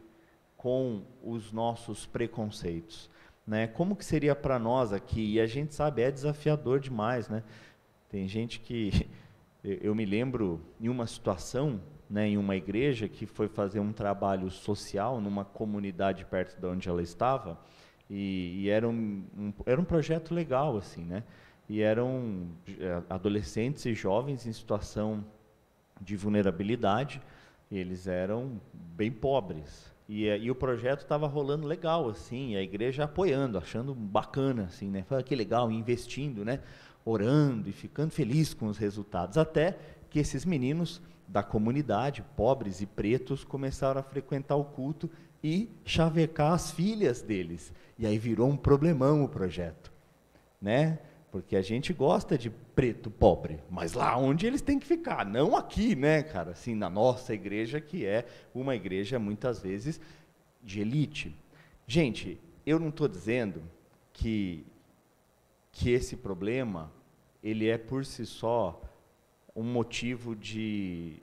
com 0.65 1.03
os 1.23 1.51
nossos 1.51 2.07
preconceitos? 2.07 3.07
Né? 3.45 3.67
Como 3.67 3.95
que 3.95 4.03
seria 4.03 4.35
para 4.35 4.57
nós 4.57 4.91
aqui? 4.91 5.33
E 5.33 5.39
a 5.39 5.45
gente 5.45 5.75
sabe, 5.75 6.01
é 6.01 6.09
desafiador 6.09 6.79
demais. 6.79 7.29
Né? 7.29 7.43
Tem 8.09 8.27
gente 8.27 8.59
que... 8.59 9.07
Eu 9.63 9.93
me 9.93 10.05
lembro 10.05 10.59
em 10.79 10.89
uma 10.89 11.05
situação 11.05 11.79
né, 12.09 12.27
em 12.29 12.37
uma 12.37 12.55
igreja 12.55 13.07
que 13.07 13.27
foi 13.27 13.47
fazer 13.47 13.79
um 13.79 13.91
trabalho 13.91 14.49
social 14.49 15.21
numa 15.21 15.45
comunidade 15.45 16.25
perto 16.25 16.59
de 16.59 16.65
onde 16.67 16.87
ela 16.87 17.01
estava 17.01 17.59
e, 18.07 18.61
e 18.61 18.69
era, 18.69 18.87
um, 18.87 19.23
um, 19.35 19.53
era 19.65 19.81
um 19.81 19.83
projeto 19.83 20.35
legal 20.35 20.77
assim, 20.77 21.03
né? 21.03 21.23
E 21.67 21.81
eram 21.81 22.47
é, 22.79 23.01
adolescentes 23.09 23.85
e 23.87 23.95
jovens 23.95 24.45
em 24.45 24.53
situação 24.53 25.25
de 25.99 26.15
vulnerabilidade. 26.15 27.19
eles 27.71 28.05
eram 28.05 28.61
bem 28.71 29.11
pobres 29.11 29.94
e, 30.07 30.25
e 30.25 30.51
o 30.51 30.55
projeto 30.55 31.01
estava 31.01 31.27
rolando 31.27 31.67
legal 31.67 32.07
assim, 32.09 32.55
a 32.55 32.61
igreja 32.61 33.05
apoiando, 33.05 33.57
achando 33.57 33.93
bacana 33.93 34.65
assim, 34.65 34.89
né? 34.89 35.03
Falei, 35.03 35.23
que 35.23 35.35
legal, 35.35 35.71
investindo, 35.71 36.45
né? 36.45 36.59
Orando 37.03 37.69
e 37.69 37.71
ficando 37.71 38.11
feliz 38.11 38.53
com 38.53 38.67
os 38.67 38.77
resultados, 38.77 39.37
até 39.37 39.77
que 40.09 40.19
esses 40.19 40.45
meninos 40.45 41.01
da 41.27 41.41
comunidade, 41.41 42.23
pobres 42.35 42.81
e 42.81 42.85
pretos, 42.85 43.43
começaram 43.43 43.99
a 43.99 44.03
frequentar 44.03 44.55
o 44.55 44.63
culto 44.63 45.09
e 45.43 45.69
chavecar 45.83 46.53
as 46.53 46.71
filhas 46.71 47.21
deles. 47.21 47.73
E 47.97 48.05
aí 48.05 48.17
virou 48.17 48.49
um 48.49 48.57
problemão 48.57 49.23
o 49.23 49.29
projeto, 49.29 49.91
né? 50.61 50.99
Porque 51.35 51.57
a 51.57 51.61
gente 51.61 51.91
gosta 51.91 52.37
de 52.37 52.49
preto 52.49 53.11
pobre, 53.11 53.59
mas 53.69 53.91
lá 53.91 54.15
onde 54.15 54.47
eles 54.47 54.61
têm 54.61 54.79
que 54.79 54.87
ficar, 54.87 55.25
não 55.25 55.53
aqui, 55.53 55.93
né, 55.93 56.23
cara? 56.23 56.51
Assim, 56.51 56.73
na 56.73 56.89
nossa 56.89 57.33
igreja, 57.33 57.81
que 57.81 58.05
é 58.05 58.25
uma 58.53 58.73
igreja 58.73 59.19
muitas 59.19 59.59
vezes 59.59 59.99
de 60.63 60.79
elite. 60.79 61.35
Gente, 61.85 62.39
eu 62.65 62.79
não 62.79 62.87
estou 62.87 63.05
dizendo 63.09 63.61
que 64.13 64.65
que 65.73 65.89
esse 65.89 66.15
problema 66.15 66.89
ele 67.43 67.67
é 67.67 67.77
por 67.77 68.05
si 68.05 68.25
só 68.25 68.81
um 69.53 69.63
motivo 69.63 70.37
de, 70.37 71.17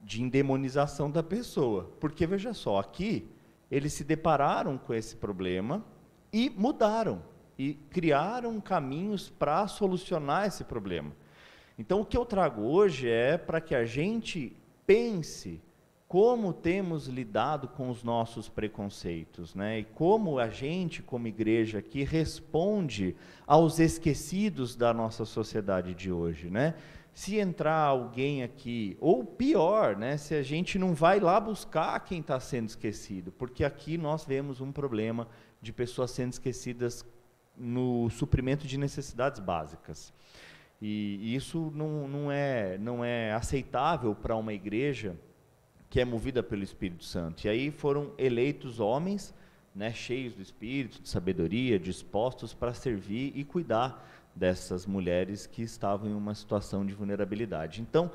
de 0.00 0.22
endemonização 0.22 1.10
da 1.10 1.22
pessoa. 1.22 1.92
Porque, 2.00 2.26
veja 2.26 2.54
só, 2.54 2.80
aqui 2.80 3.28
eles 3.70 3.92
se 3.92 4.04
depararam 4.04 4.78
com 4.78 4.94
esse 4.94 5.16
problema 5.16 5.84
e 6.32 6.48
mudaram, 6.48 7.22
e 7.62 7.74
criaram 7.90 8.60
caminhos 8.60 9.30
para 9.30 9.68
solucionar 9.68 10.48
esse 10.48 10.64
problema. 10.64 11.12
Então, 11.78 12.00
o 12.00 12.04
que 12.04 12.16
eu 12.16 12.24
trago 12.24 12.62
hoje 12.62 13.08
é 13.08 13.38
para 13.38 13.60
que 13.60 13.72
a 13.72 13.84
gente 13.84 14.56
pense 14.84 15.60
como 16.08 16.52
temos 16.52 17.06
lidado 17.06 17.68
com 17.68 17.88
os 17.88 18.02
nossos 18.02 18.48
preconceitos, 18.48 19.54
né? 19.54 19.78
E 19.78 19.84
como 19.84 20.38
a 20.38 20.50
gente, 20.50 21.02
como 21.02 21.28
igreja 21.28 21.78
aqui, 21.78 22.02
responde 22.02 23.16
aos 23.46 23.78
esquecidos 23.78 24.74
da 24.74 24.92
nossa 24.92 25.24
sociedade 25.24 25.94
de 25.94 26.10
hoje, 26.10 26.50
né? 26.50 26.74
se 27.14 27.36
entrar 27.36 27.76
alguém 27.76 28.42
aqui, 28.42 28.96
ou 28.98 29.22
pior, 29.22 29.96
né, 29.96 30.16
se 30.16 30.34
a 30.34 30.42
gente 30.42 30.78
não 30.78 30.94
vai 30.94 31.20
lá 31.20 31.38
buscar 31.38 32.00
quem 32.00 32.20
está 32.20 32.40
sendo 32.40 32.70
esquecido, 32.70 33.30
porque 33.30 33.64
aqui 33.64 33.98
nós 33.98 34.24
vemos 34.24 34.62
um 34.62 34.72
problema 34.72 35.28
de 35.60 35.74
pessoas 35.74 36.10
sendo 36.10 36.32
esquecidas 36.32 37.04
no 37.56 38.08
suprimento 38.10 38.66
de 38.66 38.78
necessidades 38.78 39.40
básicas. 39.40 40.12
E 40.80 41.34
isso 41.34 41.70
não, 41.74 42.08
não, 42.08 42.32
é, 42.32 42.76
não 42.78 43.04
é 43.04 43.32
aceitável 43.32 44.14
para 44.16 44.34
uma 44.34 44.52
igreja 44.52 45.16
que 45.88 46.00
é 46.00 46.04
movida 46.04 46.42
pelo 46.42 46.62
Espírito 46.62 47.04
Santo. 47.04 47.44
E 47.44 47.48
aí 47.48 47.70
foram 47.70 48.12
eleitos 48.18 48.80
homens, 48.80 49.32
né, 49.74 49.92
cheios 49.92 50.34
do 50.34 50.42
Espírito, 50.42 51.00
de 51.02 51.08
sabedoria, 51.08 51.78
dispostos 51.78 52.52
para 52.52 52.74
servir 52.74 53.32
e 53.36 53.44
cuidar 53.44 54.08
dessas 54.34 54.86
mulheres 54.86 55.46
que 55.46 55.62
estavam 55.62 56.08
em 56.10 56.14
uma 56.14 56.34
situação 56.34 56.84
de 56.84 56.94
vulnerabilidade. 56.94 57.80
Então, 57.80 58.10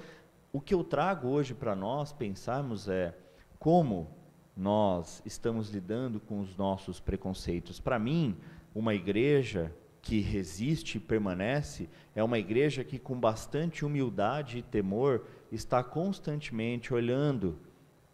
o 0.52 0.60
que 0.60 0.74
eu 0.74 0.84
trago 0.84 1.28
hoje 1.28 1.54
para 1.54 1.76
nós 1.76 2.12
pensarmos 2.12 2.90
é 2.90 3.16
como 3.60 4.10
nós 4.56 5.22
estamos 5.26 5.70
lidando 5.70 6.20
com 6.20 6.40
os 6.42 6.58
nossos 6.58 7.00
preconceitos. 7.00 7.80
Para 7.80 8.00
mim, 8.00 8.36
uma 8.78 8.94
igreja 8.94 9.74
que 10.04 10.20
resiste 10.20 10.98
e 10.98 11.02
permanece 11.02 11.90
é 12.14 12.24
uma 12.24 12.38
igreja 12.38 12.84
que, 12.84 13.00
com 13.00 13.20
bastante 13.20 13.84
humildade 13.84 14.60
e 14.60 14.62
temor, 14.62 15.26
está 15.52 15.84
constantemente 15.84 16.94
olhando 16.94 17.58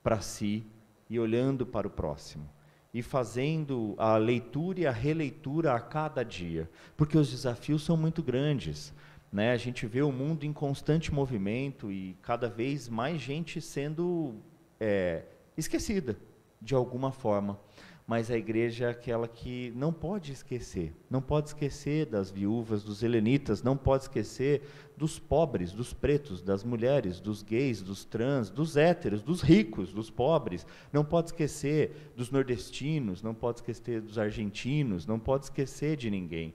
para 0.01 0.21
si 0.21 0.65
e 1.09 1.19
olhando 1.19 1.65
para 1.65 1.85
o 1.85 1.89
próximo. 1.89 2.49
E 2.93 3.01
fazendo 3.01 3.93
a 3.97 4.15
leitura 4.15 4.79
e 4.79 4.87
a 4.87 4.91
releitura 4.91 5.73
a 5.73 5.81
cada 5.81 6.23
dia, 6.23 6.69
porque 6.95 7.17
os 7.17 7.29
desafios 7.29 7.83
são 7.83 7.97
muito 7.97 8.23
grandes. 8.23 8.93
Né? 9.33 9.51
A 9.51 9.57
gente 9.57 9.85
vê 9.85 10.01
o 10.01 10.13
mundo 10.13 10.45
em 10.45 10.53
constante 10.53 11.13
movimento 11.13 11.91
e 11.91 12.15
cada 12.21 12.47
vez 12.47 12.87
mais 12.87 13.19
gente 13.19 13.59
sendo 13.59 14.35
é, 14.79 15.25
esquecida 15.57 16.17
de 16.61 16.73
alguma 16.73 17.11
forma 17.11 17.59
mas 18.05 18.29
a 18.29 18.37
igreja 18.37 18.85
é 18.85 18.89
aquela 18.89 19.27
que 19.27 19.71
não 19.75 19.93
pode 19.93 20.33
esquecer, 20.33 20.93
não 21.09 21.21
pode 21.21 21.49
esquecer 21.49 22.05
das 22.05 22.29
viúvas, 22.29 22.83
dos 22.83 23.01
helenitas, 23.01 23.63
não 23.63 23.77
pode 23.77 24.03
esquecer 24.03 24.61
dos 24.97 25.17
pobres, 25.17 25.71
dos 25.71 25.93
pretos, 25.93 26.41
das 26.41 26.63
mulheres, 26.63 27.21
dos 27.21 27.41
gays, 27.41 27.81
dos 27.81 28.03
trans, 28.03 28.49
dos 28.49 28.75
héteros, 28.75 29.21
dos 29.21 29.41
ricos, 29.41 29.93
dos 29.93 30.09
pobres, 30.09 30.67
não 30.91 31.05
pode 31.05 31.29
esquecer 31.29 32.11
dos 32.15 32.29
nordestinos, 32.29 33.23
não 33.23 33.33
pode 33.33 33.59
esquecer 33.59 34.01
dos 34.01 34.17
argentinos, 34.17 35.05
não 35.05 35.17
pode 35.17 35.45
esquecer 35.45 35.95
de 35.95 36.11
ninguém, 36.11 36.53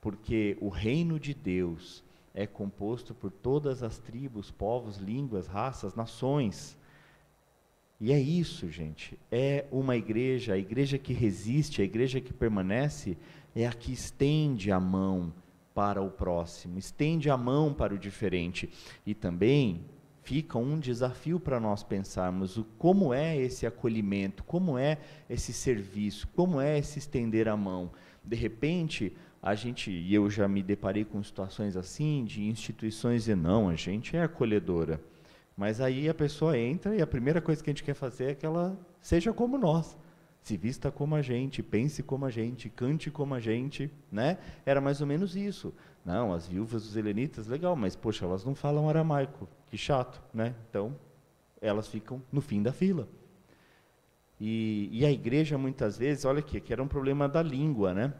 porque 0.00 0.56
o 0.60 0.68
reino 0.68 1.18
de 1.18 1.32
Deus 1.32 2.04
é 2.34 2.46
composto 2.46 3.14
por 3.14 3.30
todas 3.30 3.82
as 3.82 3.98
tribos, 3.98 4.50
povos, 4.50 4.98
línguas, 4.98 5.46
raças, 5.46 5.94
nações. 5.94 6.76
E 8.00 8.12
é 8.12 8.18
isso, 8.18 8.70
gente. 8.70 9.18
É 9.30 9.66
uma 9.70 9.94
igreja, 9.94 10.54
a 10.54 10.58
igreja 10.58 10.96
que 10.96 11.12
resiste, 11.12 11.82
a 11.82 11.84
igreja 11.84 12.20
que 12.20 12.32
permanece, 12.32 13.16
é 13.54 13.66
a 13.66 13.72
que 13.72 13.92
estende 13.92 14.72
a 14.72 14.80
mão 14.80 15.32
para 15.74 16.00
o 16.00 16.10
próximo, 16.10 16.78
estende 16.78 17.28
a 17.28 17.36
mão 17.36 17.74
para 17.74 17.94
o 17.94 17.98
diferente. 17.98 18.70
E 19.04 19.14
também 19.14 19.84
fica 20.22 20.56
um 20.58 20.78
desafio 20.78 21.38
para 21.38 21.60
nós 21.60 21.82
pensarmos 21.82 22.56
o 22.56 22.64
como 22.78 23.12
é 23.12 23.36
esse 23.36 23.66
acolhimento, 23.66 24.44
como 24.44 24.78
é 24.78 24.98
esse 25.28 25.52
serviço, 25.52 26.26
como 26.28 26.60
é 26.60 26.78
esse 26.78 26.98
estender 26.98 27.48
a 27.48 27.56
mão. 27.56 27.90
De 28.24 28.36
repente, 28.36 29.12
a 29.42 29.54
gente, 29.54 29.90
e 29.90 30.14
eu 30.14 30.30
já 30.30 30.46
me 30.48 30.62
deparei 30.62 31.04
com 31.04 31.22
situações 31.22 31.76
assim, 31.76 32.24
de 32.24 32.44
instituições 32.44 33.28
e 33.28 33.34
não, 33.34 33.68
a 33.68 33.74
gente 33.74 34.16
é 34.16 34.22
acolhedora. 34.22 35.00
Mas 35.60 35.78
aí 35.78 36.08
a 36.08 36.14
pessoa 36.14 36.56
entra 36.56 36.96
e 36.96 37.02
a 37.02 37.06
primeira 37.06 37.38
coisa 37.38 37.62
que 37.62 37.68
a 37.68 37.72
gente 37.72 37.84
quer 37.84 37.92
fazer 37.92 38.30
é 38.30 38.34
que 38.34 38.46
ela 38.46 38.80
seja 38.98 39.30
como 39.30 39.58
nós. 39.58 39.94
Se 40.40 40.56
vista 40.56 40.90
como 40.90 41.14
a 41.14 41.20
gente, 41.20 41.62
pense 41.62 42.02
como 42.02 42.24
a 42.24 42.30
gente, 42.30 42.70
cante 42.70 43.10
como 43.10 43.34
a 43.34 43.40
gente, 43.40 43.92
né? 44.10 44.38
Era 44.64 44.80
mais 44.80 45.02
ou 45.02 45.06
menos 45.06 45.36
isso. 45.36 45.74
Não, 46.02 46.32
as 46.32 46.48
viúvas 46.48 46.84
dos 46.84 46.96
helenitas, 46.96 47.46
legal, 47.46 47.76
mas 47.76 47.94
poxa, 47.94 48.24
elas 48.24 48.42
não 48.42 48.54
falam 48.54 48.88
aramaico, 48.88 49.46
que 49.68 49.76
chato, 49.76 50.22
né? 50.32 50.54
Então, 50.70 50.96
elas 51.60 51.86
ficam 51.88 52.22
no 52.32 52.40
fim 52.40 52.62
da 52.62 52.72
fila. 52.72 53.06
E, 54.40 54.88
e 54.90 55.04
a 55.04 55.12
igreja 55.12 55.58
muitas 55.58 55.98
vezes, 55.98 56.24
olha 56.24 56.38
aqui, 56.38 56.58
que 56.58 56.72
era 56.72 56.82
um 56.82 56.88
problema 56.88 57.28
da 57.28 57.42
língua, 57.42 57.92
né? 57.92 58.14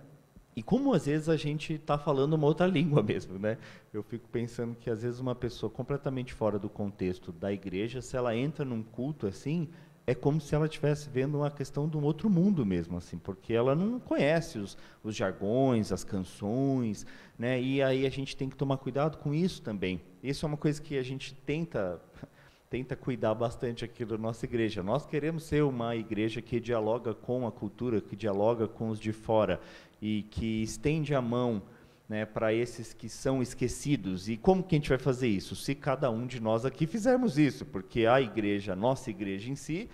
E 0.54 0.62
como 0.62 0.92
às 0.92 1.06
vezes 1.06 1.28
a 1.28 1.36
gente 1.36 1.74
está 1.74 1.96
falando 1.96 2.34
uma 2.34 2.46
outra 2.46 2.66
língua 2.68 3.02
mesmo, 3.02 3.38
né? 3.38 3.56
Eu 3.92 4.02
fico 4.02 4.28
pensando 4.28 4.74
que 4.74 4.90
às 4.90 5.02
vezes 5.02 5.20
uma 5.20 5.34
pessoa 5.34 5.70
completamente 5.70 6.34
fora 6.34 6.58
do 6.58 6.68
contexto 6.68 7.32
da 7.32 7.52
igreja, 7.52 8.02
se 8.02 8.16
ela 8.16 8.36
entra 8.36 8.64
num 8.64 8.82
culto 8.82 9.26
assim, 9.26 9.68
é 10.06 10.14
como 10.14 10.40
se 10.40 10.54
ela 10.54 10.66
estivesse 10.66 11.08
vendo 11.08 11.38
uma 11.38 11.50
questão 11.50 11.88
de 11.88 11.96
um 11.96 12.02
outro 12.02 12.28
mundo 12.28 12.66
mesmo, 12.66 12.96
assim, 12.96 13.16
porque 13.16 13.52
ela 13.52 13.76
não 13.76 14.00
conhece 14.00 14.58
os, 14.58 14.76
os 15.04 15.14
jargões, 15.14 15.92
as 15.92 16.02
canções, 16.02 17.06
né? 17.38 17.60
E 17.60 17.80
aí 17.80 18.04
a 18.04 18.10
gente 18.10 18.36
tem 18.36 18.48
que 18.48 18.56
tomar 18.56 18.78
cuidado 18.78 19.18
com 19.18 19.32
isso 19.32 19.62
também. 19.62 20.00
Isso 20.22 20.44
é 20.44 20.48
uma 20.48 20.56
coisa 20.56 20.82
que 20.82 20.98
a 20.98 21.02
gente 21.02 21.34
tenta 21.34 22.00
tenta 22.68 22.94
cuidar 22.94 23.34
bastante 23.34 23.84
aqui 23.84 24.04
da 24.04 24.16
nossa 24.16 24.46
igreja. 24.46 24.80
Nós 24.80 25.04
queremos 25.04 25.42
ser 25.42 25.64
uma 25.64 25.96
igreja 25.96 26.40
que 26.40 26.60
dialoga 26.60 27.12
com 27.12 27.44
a 27.44 27.50
cultura, 27.50 28.00
que 28.00 28.14
dialoga 28.14 28.68
com 28.68 28.90
os 28.90 29.00
de 29.00 29.12
fora 29.12 29.60
e 30.00 30.22
que 30.30 30.62
estende 30.62 31.14
a 31.14 31.20
mão 31.20 31.62
né, 32.08 32.26
para 32.26 32.52
esses 32.52 32.92
que 32.92 33.08
são 33.08 33.40
esquecidos. 33.40 34.28
E 34.28 34.36
como 34.36 34.64
que 34.64 34.74
a 34.74 34.78
gente 34.78 34.88
vai 34.88 34.98
fazer 34.98 35.28
isso? 35.28 35.54
Se 35.54 35.74
cada 35.74 36.10
um 36.10 36.26
de 36.26 36.40
nós 36.40 36.64
aqui 36.64 36.86
fizermos 36.86 37.38
isso, 37.38 37.64
porque 37.64 38.06
a 38.06 38.20
igreja, 38.20 38.72
a 38.72 38.76
nossa 38.76 39.10
igreja 39.10 39.48
em 39.48 39.54
si, 39.54 39.88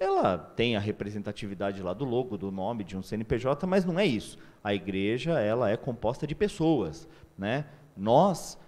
ela 0.00 0.38
tem 0.38 0.76
a 0.76 0.80
representatividade 0.80 1.82
lá 1.82 1.92
do 1.92 2.04
logo, 2.04 2.36
do 2.36 2.50
nome 2.50 2.82
de 2.82 2.96
um 2.96 3.02
CNPJ, 3.02 3.66
mas 3.66 3.84
não 3.84 4.00
é 4.00 4.06
isso. 4.06 4.38
A 4.64 4.74
igreja, 4.74 5.38
ela 5.38 5.70
é 5.70 5.76
composta 5.76 6.26
de 6.26 6.34
pessoas, 6.34 7.06
né? 7.36 7.66
Nós 7.96 8.58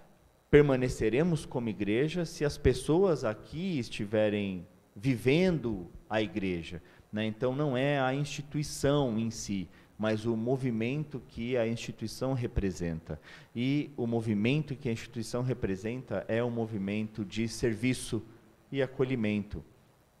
permaneceremos 0.49 1.45
como 1.45 1.69
igreja 1.69 2.23
se 2.23 2.45
as 2.45 2.57
pessoas 2.57 3.25
aqui 3.25 3.79
estiverem 3.79 4.65
vivendo 4.95 5.87
a 6.07 6.21
igreja, 6.21 6.81
né? 7.11 7.25
Então 7.25 7.55
não 7.55 7.75
é 7.75 7.99
a 7.99 8.13
instituição 8.13 9.17
em 9.17 9.31
si, 9.31 9.67
mas 9.97 10.25
o 10.25 10.35
movimento 10.35 11.21
que 11.27 11.55
a 11.55 11.67
instituição 11.67 12.33
representa. 12.33 13.19
E 13.55 13.91
o 13.95 14.07
movimento 14.07 14.75
que 14.75 14.89
a 14.89 14.91
instituição 14.91 15.41
representa 15.41 16.25
é 16.27 16.43
um 16.43 16.49
movimento 16.49 17.23
de 17.23 17.47
serviço 17.47 18.23
e 18.71 18.81
acolhimento, 18.81 19.63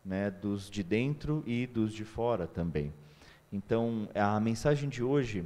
né, 0.05 0.29
dos 0.29 0.69
de 0.69 0.83
dentro 0.83 1.43
e 1.45 1.65
dos 1.65 1.93
de 1.93 2.05
fora 2.05 2.45
também. 2.45 2.93
Então, 3.51 4.09
a 4.13 4.39
mensagem 4.39 4.89
de 4.89 5.03
hoje 5.03 5.45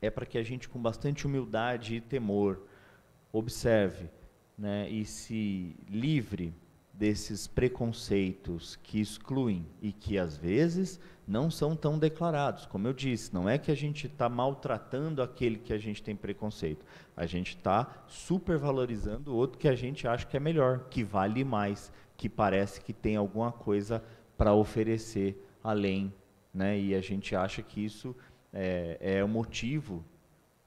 é 0.00 0.10
para 0.10 0.26
que 0.26 0.38
a 0.38 0.42
gente, 0.42 0.68
com 0.68 0.78
bastante 0.78 1.26
humildade 1.26 1.96
e 1.96 2.00
temor, 2.00 2.62
observe 3.32 4.08
né, 4.56 4.88
e 4.90 5.04
se 5.04 5.74
livre 5.88 6.52
desses 7.00 7.46
preconceitos 7.46 8.76
que 8.82 9.00
excluem 9.00 9.66
e 9.80 9.90
que 9.90 10.18
às 10.18 10.36
vezes 10.36 11.00
não 11.26 11.50
são 11.50 11.74
tão 11.74 11.98
declarados. 11.98 12.66
Como 12.66 12.86
eu 12.86 12.92
disse, 12.92 13.32
não 13.32 13.48
é 13.48 13.56
que 13.56 13.70
a 13.70 13.74
gente 13.74 14.06
está 14.06 14.28
maltratando 14.28 15.22
aquele 15.22 15.56
que 15.56 15.72
a 15.72 15.78
gente 15.78 16.02
tem 16.02 16.14
preconceito. 16.14 16.84
A 17.16 17.24
gente 17.24 17.56
está 17.56 18.04
supervalorizando 18.06 19.32
o 19.32 19.34
outro 19.34 19.58
que 19.58 19.66
a 19.66 19.74
gente 19.74 20.06
acha 20.06 20.26
que 20.26 20.36
é 20.36 20.40
melhor, 20.40 20.88
que 20.90 21.02
vale 21.02 21.42
mais, 21.42 21.90
que 22.18 22.28
parece 22.28 22.82
que 22.82 22.92
tem 22.92 23.16
alguma 23.16 23.50
coisa 23.50 24.04
para 24.36 24.52
oferecer 24.52 25.42
além. 25.64 26.12
Né? 26.52 26.78
E 26.78 26.94
a 26.94 27.00
gente 27.00 27.34
acha 27.34 27.62
que 27.62 27.82
isso 27.82 28.14
é, 28.52 28.98
é 29.00 29.24
o 29.24 29.28
motivo 29.28 30.04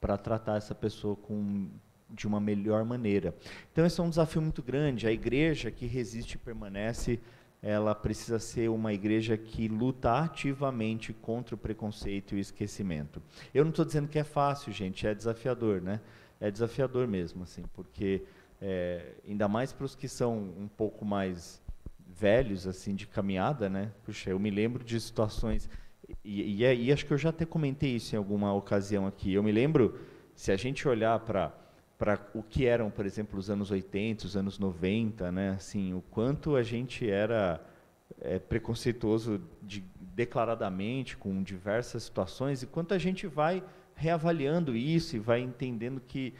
para 0.01 0.17
tratar 0.17 0.57
essa 0.57 0.73
pessoa 0.73 1.15
com 1.15 1.69
de 2.13 2.27
uma 2.27 2.39
melhor 2.39 2.85
maneira. 2.85 3.35
Então, 3.71 3.85
esse 3.85 3.99
é 3.99 4.03
um 4.03 4.09
desafio 4.09 4.41
muito 4.41 4.61
grande. 4.61 5.07
A 5.07 5.11
igreja 5.11 5.71
que 5.71 5.85
resiste 5.85 6.35
e 6.35 6.37
permanece, 6.37 7.19
ela 7.61 7.95
precisa 7.95 8.39
ser 8.39 8.69
uma 8.69 8.93
igreja 8.93 9.35
que 9.37 9.67
luta 9.67 10.11
ativamente 10.11 11.13
contra 11.13 11.55
o 11.55 11.57
preconceito 11.57 12.35
e 12.35 12.37
o 12.37 12.39
esquecimento. 12.39 13.21
Eu 13.53 13.63
não 13.63 13.71
estou 13.71 13.85
dizendo 13.85 14.07
que 14.07 14.19
é 14.19 14.23
fácil, 14.23 14.71
gente, 14.71 15.07
é 15.07 15.15
desafiador, 15.15 15.81
né? 15.81 15.99
É 16.39 16.51
desafiador 16.51 17.07
mesmo, 17.07 17.43
assim, 17.43 17.63
porque 17.73 18.23
é, 18.61 19.13
ainda 19.27 19.47
mais 19.47 19.73
para 19.73 19.85
os 19.85 19.95
que 19.95 20.07
são 20.07 20.37
um 20.37 20.67
pouco 20.67 21.03
mais 21.03 21.61
velhos, 22.05 22.67
assim, 22.67 22.93
de 22.95 23.07
caminhada, 23.07 23.69
né? 23.69 23.91
Puxa, 24.03 24.29
eu 24.29 24.39
me 24.39 24.51
lembro 24.51 24.83
de 24.83 24.99
situações 24.99 25.69
e, 26.23 26.63
e, 26.63 26.85
e 26.85 26.91
acho 26.91 27.05
que 27.05 27.13
eu 27.13 27.17
já 27.17 27.29
até 27.29 27.45
comentei 27.45 27.95
isso 27.95 28.15
em 28.15 28.17
alguma 28.17 28.53
ocasião 28.53 29.07
aqui. 29.07 29.33
Eu 29.33 29.43
me 29.43 29.51
lembro, 29.51 29.99
se 30.35 30.51
a 30.51 30.57
gente 30.57 30.87
olhar 30.87 31.19
para 31.19 31.53
para 31.97 32.19
o 32.33 32.43
que 32.43 32.65
eram, 32.65 32.89
por 32.89 33.05
exemplo, 33.05 33.39
os 33.39 33.49
anos 33.49 33.71
80, 33.71 34.25
os 34.25 34.35
anos 34.35 34.59
90, 34.59 35.31
né? 35.31 35.51
Assim, 35.51 35.93
o 35.93 36.01
quanto 36.11 36.55
a 36.55 36.63
gente 36.63 37.09
era 37.09 37.63
é, 38.21 38.39
preconceituoso 38.39 39.41
de, 39.61 39.83
declaradamente 39.99 41.15
com 41.17 41.41
diversas 41.41 42.03
situações 42.03 42.61
e 42.61 42.67
quanto 42.67 42.93
a 42.93 42.97
gente 42.97 43.27
vai 43.27 43.63
reavaliando 43.95 44.75
isso 44.75 45.15
e 45.15 45.19
vai 45.19 45.41
entendendo 45.41 46.01
que 46.07 46.33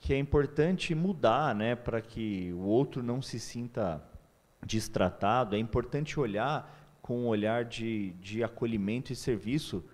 que 0.00 0.14
é 0.14 0.18
importante 0.18 0.94
mudar, 0.94 1.54
né, 1.54 1.76
para 1.76 2.00
que 2.00 2.50
o 2.54 2.60
outro 2.60 3.02
não 3.02 3.20
se 3.20 3.38
sinta 3.38 4.02
destratado. 4.64 5.54
É 5.54 5.58
importante 5.58 6.18
olhar 6.18 6.98
com 7.02 7.20
um 7.20 7.26
olhar 7.26 7.66
de, 7.66 8.12
de 8.12 8.42
acolhimento 8.42 9.12
e 9.12 9.16
serviço 9.16 9.84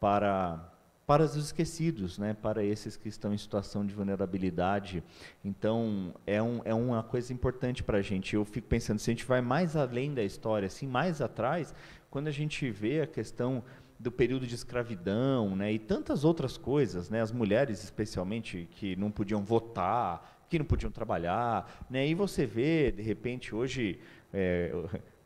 para 0.00 0.69
para 1.10 1.24
os 1.24 1.34
esquecidos, 1.34 2.18
né? 2.18 2.34
para 2.40 2.62
esses 2.62 2.96
que 2.96 3.08
estão 3.08 3.34
em 3.34 3.36
situação 3.36 3.84
de 3.84 3.92
vulnerabilidade. 3.92 5.02
Então, 5.44 6.14
é, 6.24 6.40
um, 6.40 6.60
é 6.64 6.72
uma 6.72 7.02
coisa 7.02 7.32
importante 7.32 7.82
para 7.82 7.98
a 7.98 8.00
gente. 8.00 8.36
Eu 8.36 8.44
fico 8.44 8.68
pensando, 8.68 9.00
se 9.00 9.10
a 9.10 9.12
gente 9.12 9.24
vai 9.24 9.40
mais 9.40 9.74
além 9.74 10.14
da 10.14 10.22
história, 10.22 10.66
assim, 10.66 10.86
mais 10.86 11.20
atrás, 11.20 11.74
quando 12.12 12.28
a 12.28 12.30
gente 12.30 12.70
vê 12.70 13.00
a 13.00 13.08
questão 13.08 13.60
do 13.98 14.12
período 14.12 14.46
de 14.46 14.54
escravidão 14.54 15.56
né? 15.56 15.72
e 15.72 15.80
tantas 15.80 16.22
outras 16.22 16.56
coisas, 16.56 17.10
né? 17.10 17.20
as 17.20 17.32
mulheres 17.32 17.82
especialmente 17.82 18.68
que 18.70 18.94
não 18.94 19.10
podiam 19.10 19.42
votar, 19.42 20.46
que 20.48 20.60
não 20.60 20.64
podiam 20.64 20.92
trabalhar, 20.92 21.88
né? 21.90 22.06
e 22.06 22.14
você 22.14 22.46
vê, 22.46 22.92
de 22.92 23.02
repente, 23.02 23.52
hoje... 23.52 23.98
É, 24.32 24.72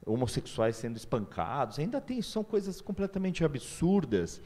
homossexuais 0.06 0.76
sendo 0.76 0.98
espancados, 0.98 1.78
ainda 1.78 1.98
tem, 1.98 2.20
são 2.20 2.44
coisas 2.44 2.78
completamente 2.82 3.42
absurdas 3.42 4.38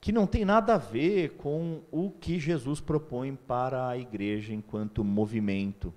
que 0.00 0.12
não 0.12 0.26
tem 0.26 0.44
nada 0.44 0.74
a 0.74 0.78
ver 0.78 1.30
com 1.36 1.82
o 1.90 2.10
que 2.10 2.38
Jesus 2.38 2.80
propõe 2.80 3.34
para 3.34 3.88
a 3.88 3.98
igreja 3.98 4.54
enquanto 4.54 5.04
movimento, 5.04 5.92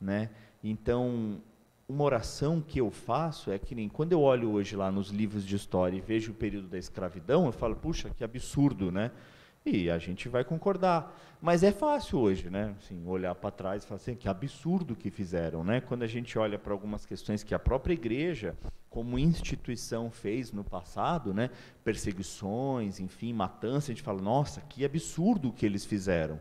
né? 0.00 0.30
Então, 0.62 1.40
uma 1.88 2.04
oração 2.04 2.60
que 2.60 2.80
eu 2.80 2.90
faço 2.90 3.50
é 3.50 3.58
que 3.58 3.74
nem 3.74 3.88
quando 3.88 4.12
eu 4.12 4.20
olho 4.20 4.52
hoje 4.52 4.76
lá 4.76 4.90
nos 4.90 5.08
livros 5.08 5.44
de 5.44 5.56
história 5.56 5.96
e 5.96 6.00
vejo 6.00 6.32
o 6.32 6.34
período 6.34 6.68
da 6.68 6.78
escravidão, 6.78 7.46
eu 7.46 7.52
falo, 7.52 7.74
puxa, 7.74 8.08
que 8.10 8.22
absurdo, 8.22 8.92
né? 8.92 9.10
E 9.66 9.90
a 9.90 9.98
gente 9.98 10.28
vai 10.28 10.44
concordar. 10.44 11.18
Mas 11.40 11.62
é 11.62 11.72
fácil 11.72 12.18
hoje, 12.18 12.48
né? 12.50 12.74
Assim, 12.78 13.02
olhar 13.06 13.34
para 13.34 13.50
trás 13.50 13.82
e 13.82 13.86
falar 13.86 13.96
assim, 13.96 14.14
que 14.14 14.28
absurdo 14.28 14.94
que 14.94 15.10
fizeram, 15.10 15.64
né? 15.64 15.80
Quando 15.80 16.02
a 16.02 16.06
gente 16.06 16.38
olha 16.38 16.58
para 16.58 16.72
algumas 16.72 17.04
questões 17.04 17.42
que 17.42 17.54
a 17.54 17.58
própria 17.58 17.94
igreja, 17.94 18.54
como 18.94 19.18
instituição, 19.18 20.08
fez 20.08 20.52
no 20.52 20.62
passado, 20.62 21.34
né? 21.34 21.50
Perseguições, 21.82 23.00
enfim, 23.00 23.32
matança, 23.32 23.90
a 23.90 23.94
gente 23.94 24.04
fala, 24.04 24.22
nossa, 24.22 24.60
que 24.60 24.84
absurdo 24.84 25.52
que 25.52 25.66
eles 25.66 25.84
fizeram. 25.84 26.40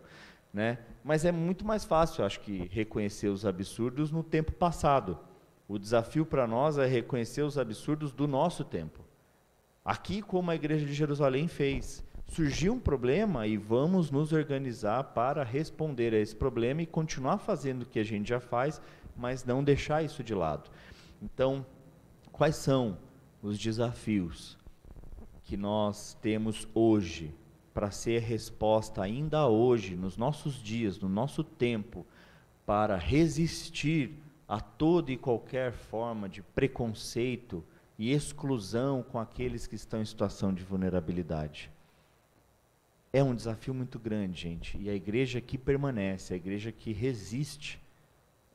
Né? 0.53 0.77
Mas 1.03 1.25
é 1.25 1.31
muito 1.31 1.65
mais 1.65 1.83
fácil, 1.83 2.23
acho 2.23 2.39
que, 2.41 2.69
reconhecer 2.71 3.29
os 3.29 3.43
absurdos 3.43 4.11
no 4.11 4.21
tempo 4.21 4.51
passado. 4.51 5.17
O 5.67 5.79
desafio 5.79 6.27
para 6.27 6.45
nós 6.45 6.77
é 6.77 6.85
reconhecer 6.85 7.41
os 7.41 7.57
absurdos 7.57 8.11
do 8.11 8.27
nosso 8.27 8.63
tempo. 8.63 9.03
Aqui, 9.83 10.21
como 10.21 10.51
a 10.51 10.55
igreja 10.55 10.85
de 10.85 10.93
Jerusalém 10.93 11.47
fez, 11.47 12.03
surgiu 12.27 12.73
um 12.73 12.79
problema 12.79 13.47
e 13.47 13.57
vamos 13.57 14.11
nos 14.11 14.31
organizar 14.31 15.05
para 15.05 15.43
responder 15.43 16.13
a 16.13 16.19
esse 16.19 16.35
problema 16.35 16.83
e 16.83 16.85
continuar 16.85 17.39
fazendo 17.39 17.81
o 17.81 17.87
que 17.87 17.97
a 17.97 18.05
gente 18.05 18.29
já 18.29 18.39
faz, 18.39 18.79
mas 19.17 19.43
não 19.43 19.63
deixar 19.63 20.03
isso 20.03 20.23
de 20.23 20.35
lado. 20.35 20.69
Então, 21.19 21.65
quais 22.43 22.58
são 22.58 22.97
os 23.41 23.58
desafios 23.58 24.58
que 25.45 25.56
nós 25.56 26.13
temos 26.21 26.67
hoje 26.73 27.34
para 27.73 27.89
ser 27.89 28.19
resposta 28.19 29.01
ainda 29.01 29.47
hoje, 29.47 29.95
nos 29.95 30.17
nossos 30.17 30.56
dias, 30.62 30.99
no 30.99 31.08
nosso 31.08 31.41
tempo, 31.41 32.06
para 32.65 32.97
resistir 32.97 34.21
a 34.45 34.60
toda 34.60 35.10
e 35.10 35.15
qualquer 35.15 35.71
forma 35.71 36.27
de 36.27 36.41
preconceito 36.41 37.63
e 37.97 38.12
exclusão 38.12 39.01
com 39.01 39.17
aqueles 39.17 39.65
que 39.65 39.75
estão 39.75 40.01
em 40.01 40.06
situação 40.06 40.53
de 40.53 40.63
vulnerabilidade? 40.63 41.71
é 43.13 43.23
um 43.23 43.34
desafio 43.34 43.73
muito 43.73 43.97
grande, 43.97 44.41
gente. 44.41 44.77
E 44.77 44.89
a 44.89 44.93
igreja 44.93 45.39
que 45.39 45.58
permanece, 45.58 46.34
a 46.34 46.36
igreja 46.36 46.73
que 46.73 46.91
resiste, 46.91 47.79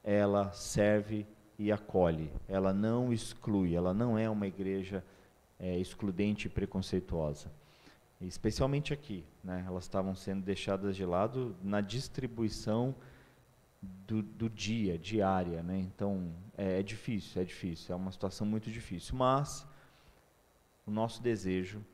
ela 0.04 0.52
serve 0.52 1.26
e 1.58 1.72
acolhe. 1.72 2.30
Ela 2.46 2.72
não 2.72 3.12
exclui, 3.12 3.74
ela 3.74 3.92
não 3.92 4.16
é 4.16 4.30
uma 4.30 4.46
igreja 4.46 5.04
é, 5.58 5.76
excludente 5.78 6.46
e 6.46 6.50
preconceituosa. 6.50 7.50
Especialmente 8.20 8.92
aqui, 8.92 9.24
né? 9.42 9.64
elas 9.66 9.84
estavam 9.84 10.14
sendo 10.14 10.42
deixadas 10.42 10.96
de 10.96 11.04
lado 11.04 11.54
na 11.62 11.80
distribuição 11.80 12.94
do, 13.80 14.22
do 14.22 14.48
dia, 14.48 14.98
diária. 14.98 15.62
Né? 15.62 15.78
Então, 15.78 16.32
é, 16.56 16.80
é 16.80 16.82
difícil, 16.82 17.40
é 17.40 17.44
difícil, 17.44 17.92
é 17.92 17.96
uma 17.96 18.10
situação 18.10 18.46
muito 18.46 18.70
difícil. 18.70 19.16
Mas, 19.16 19.66
o 20.86 20.90
nosso 20.90 21.22
desejo 21.22 21.84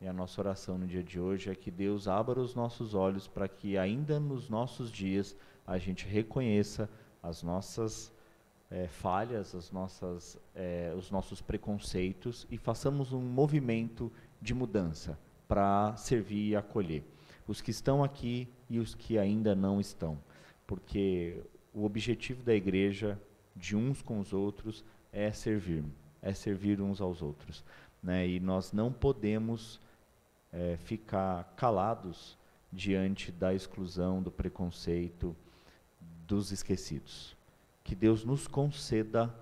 e 0.00 0.06
a 0.06 0.12
nossa 0.12 0.40
oração 0.40 0.78
no 0.78 0.86
dia 0.86 1.02
de 1.02 1.18
hoje 1.18 1.50
é 1.50 1.54
que 1.54 1.70
Deus 1.70 2.08
abra 2.08 2.40
os 2.40 2.54
nossos 2.54 2.94
olhos 2.94 3.26
para 3.26 3.48
que 3.48 3.76
ainda 3.76 4.20
nos 4.20 4.48
nossos 4.48 4.90
dias 4.90 5.36
a 5.66 5.76
gente 5.76 6.06
reconheça 6.06 6.88
as 7.22 7.42
nossas 7.42 8.12
é, 8.70 8.86
falhas, 8.86 9.54
as 9.54 9.70
nossas, 9.70 10.38
é, 10.54 10.92
os 10.96 11.10
nossos 11.10 11.40
preconceitos 11.40 12.46
e 12.50 12.58
façamos 12.58 13.12
um 13.12 13.20
movimento 13.20 14.12
de 14.40 14.54
mudança 14.54 15.18
para 15.46 15.96
servir 15.96 16.50
e 16.50 16.56
acolher 16.56 17.04
os 17.46 17.62
que 17.62 17.70
estão 17.70 18.04
aqui 18.04 18.46
e 18.68 18.78
os 18.78 18.94
que 18.94 19.18
ainda 19.18 19.54
não 19.54 19.80
estão, 19.80 20.18
porque 20.66 21.42
o 21.72 21.84
objetivo 21.84 22.42
da 22.42 22.54
igreja 22.54 23.18
de 23.56 23.74
uns 23.74 24.02
com 24.02 24.20
os 24.20 24.34
outros 24.34 24.84
é 25.10 25.32
servir, 25.32 25.82
é 26.20 26.34
servir 26.34 26.80
uns 26.82 27.00
aos 27.00 27.22
outros, 27.22 27.64
né? 28.02 28.28
E 28.28 28.38
nós 28.38 28.72
não 28.72 28.92
podemos 28.92 29.80
é, 30.52 30.76
ficar 30.76 31.54
calados 31.56 32.36
diante 32.70 33.32
da 33.32 33.54
exclusão, 33.54 34.22
do 34.22 34.30
preconceito, 34.30 35.34
dos 36.26 36.52
esquecidos. 36.52 37.37
Que 37.88 37.94
Deus 37.94 38.22
nos 38.22 38.46
conceda 38.46 39.34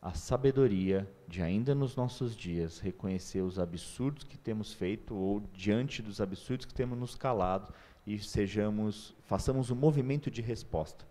a 0.00 0.14
sabedoria 0.14 1.06
de, 1.28 1.42
ainda 1.42 1.74
nos 1.74 1.94
nossos 1.94 2.34
dias, 2.34 2.78
reconhecer 2.78 3.42
os 3.42 3.58
absurdos 3.58 4.24
que 4.24 4.38
temos 4.38 4.72
feito 4.72 5.14
ou 5.14 5.42
diante 5.52 6.00
dos 6.00 6.18
absurdos 6.18 6.64
que 6.64 6.72
temos 6.72 6.98
nos 6.98 7.14
calado 7.14 7.74
e 8.06 8.18
sejamos, 8.18 9.14
façamos 9.26 9.70
um 9.70 9.74
movimento 9.74 10.30
de 10.30 10.40
resposta 10.40 11.04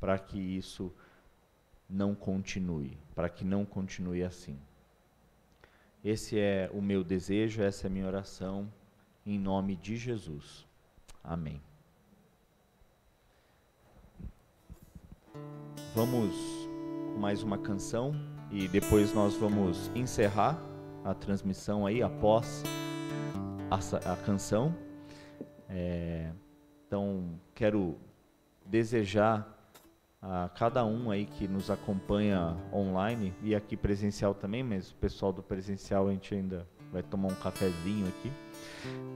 para 0.00 0.18
que 0.18 0.38
isso 0.38 0.90
não 1.86 2.14
continue, 2.14 2.96
para 3.14 3.28
que 3.28 3.44
não 3.44 3.66
continue 3.66 4.24
assim. 4.24 4.58
Esse 6.02 6.38
é 6.38 6.70
o 6.72 6.80
meu 6.80 7.04
desejo, 7.04 7.62
essa 7.62 7.86
é 7.86 7.88
a 7.88 7.92
minha 7.92 8.06
oração, 8.06 8.72
em 9.26 9.38
nome 9.38 9.76
de 9.76 9.98
Jesus. 9.98 10.66
Amém. 11.22 11.60
Vamos 15.96 16.68
mais 17.16 17.42
uma 17.42 17.56
canção 17.56 18.14
e 18.50 18.68
depois 18.68 19.14
nós 19.14 19.34
vamos 19.34 19.90
encerrar 19.94 20.62
a 21.02 21.14
transmissão 21.14 21.86
aí 21.86 22.02
após 22.02 22.62
a, 23.70 24.12
a 24.12 24.16
canção. 24.18 24.76
É, 25.70 26.32
então, 26.86 27.40
quero 27.54 27.96
desejar 28.66 29.50
a 30.20 30.50
cada 30.54 30.84
um 30.84 31.10
aí 31.10 31.24
que 31.24 31.48
nos 31.48 31.70
acompanha 31.70 32.54
online 32.70 33.32
e 33.42 33.54
aqui 33.54 33.74
presencial 33.74 34.34
também, 34.34 34.62
mas 34.62 34.90
o 34.90 34.96
pessoal 34.96 35.32
do 35.32 35.42
presencial 35.42 36.08
a 36.08 36.12
gente 36.12 36.34
ainda 36.34 36.68
vai 36.92 37.02
tomar 37.02 37.28
um 37.28 37.36
cafezinho 37.36 38.06
aqui. 38.06 38.30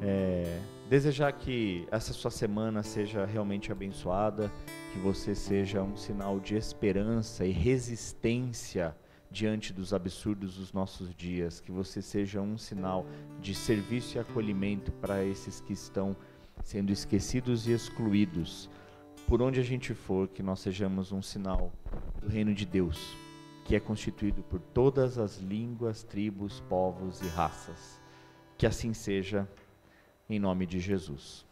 É, 0.00 0.58
desejar 0.88 1.30
que 1.32 1.86
essa 1.90 2.14
sua 2.14 2.30
semana 2.30 2.82
seja 2.82 3.26
realmente 3.26 3.70
abençoada, 3.70 4.50
que 4.92 4.98
você 4.98 5.35
seja 5.35 5.83
um 5.83 5.96
sinal 5.96 6.40
de 6.40 6.57
esperança 6.57 7.46
e 7.46 7.53
resistência 7.53 8.96
diante 9.31 9.72
dos 9.72 9.94
absurdos 9.94 10.57
dos 10.57 10.72
nossos 10.72 11.14
dias, 11.14 11.61
que 11.61 11.70
você 11.70 12.03
seja 12.03 12.40
um 12.40 12.59
sinal 12.59 13.07
de 13.40 13.55
serviço 13.55 14.16
e 14.16 14.20
acolhimento 14.20 14.90
para 14.92 15.24
esses 15.24 15.61
que 15.61 15.72
estão 15.72 16.16
sendo 16.64 16.90
esquecidos 16.92 17.68
e 17.68 17.72
excluídos 17.72 18.68
por 19.26 19.40
onde 19.40 19.61
a 19.61 19.62
gente 19.62 19.94
for, 19.94 20.26
que 20.26 20.42
nós 20.42 20.59
sejamos 20.59 21.12
um 21.12 21.22
sinal 21.22 21.72
do 22.20 22.26
reino 22.26 22.53
de 22.53 22.66
Deus, 22.66 23.16
que 23.64 23.76
é 23.76 23.81
constituído 23.81 24.42
por 24.42 24.59
todas 24.59 25.18
as 25.18 25.38
línguas, 25.38 26.03
tribos, 26.03 26.59
povos 26.68 27.20
e 27.20 27.29
raças. 27.29 28.00
Que 28.59 28.66
assim 28.66 28.92
seja, 28.92 29.48
em 30.29 30.40
nome 30.40 30.66
de 30.66 30.81
Jesus. 30.81 31.46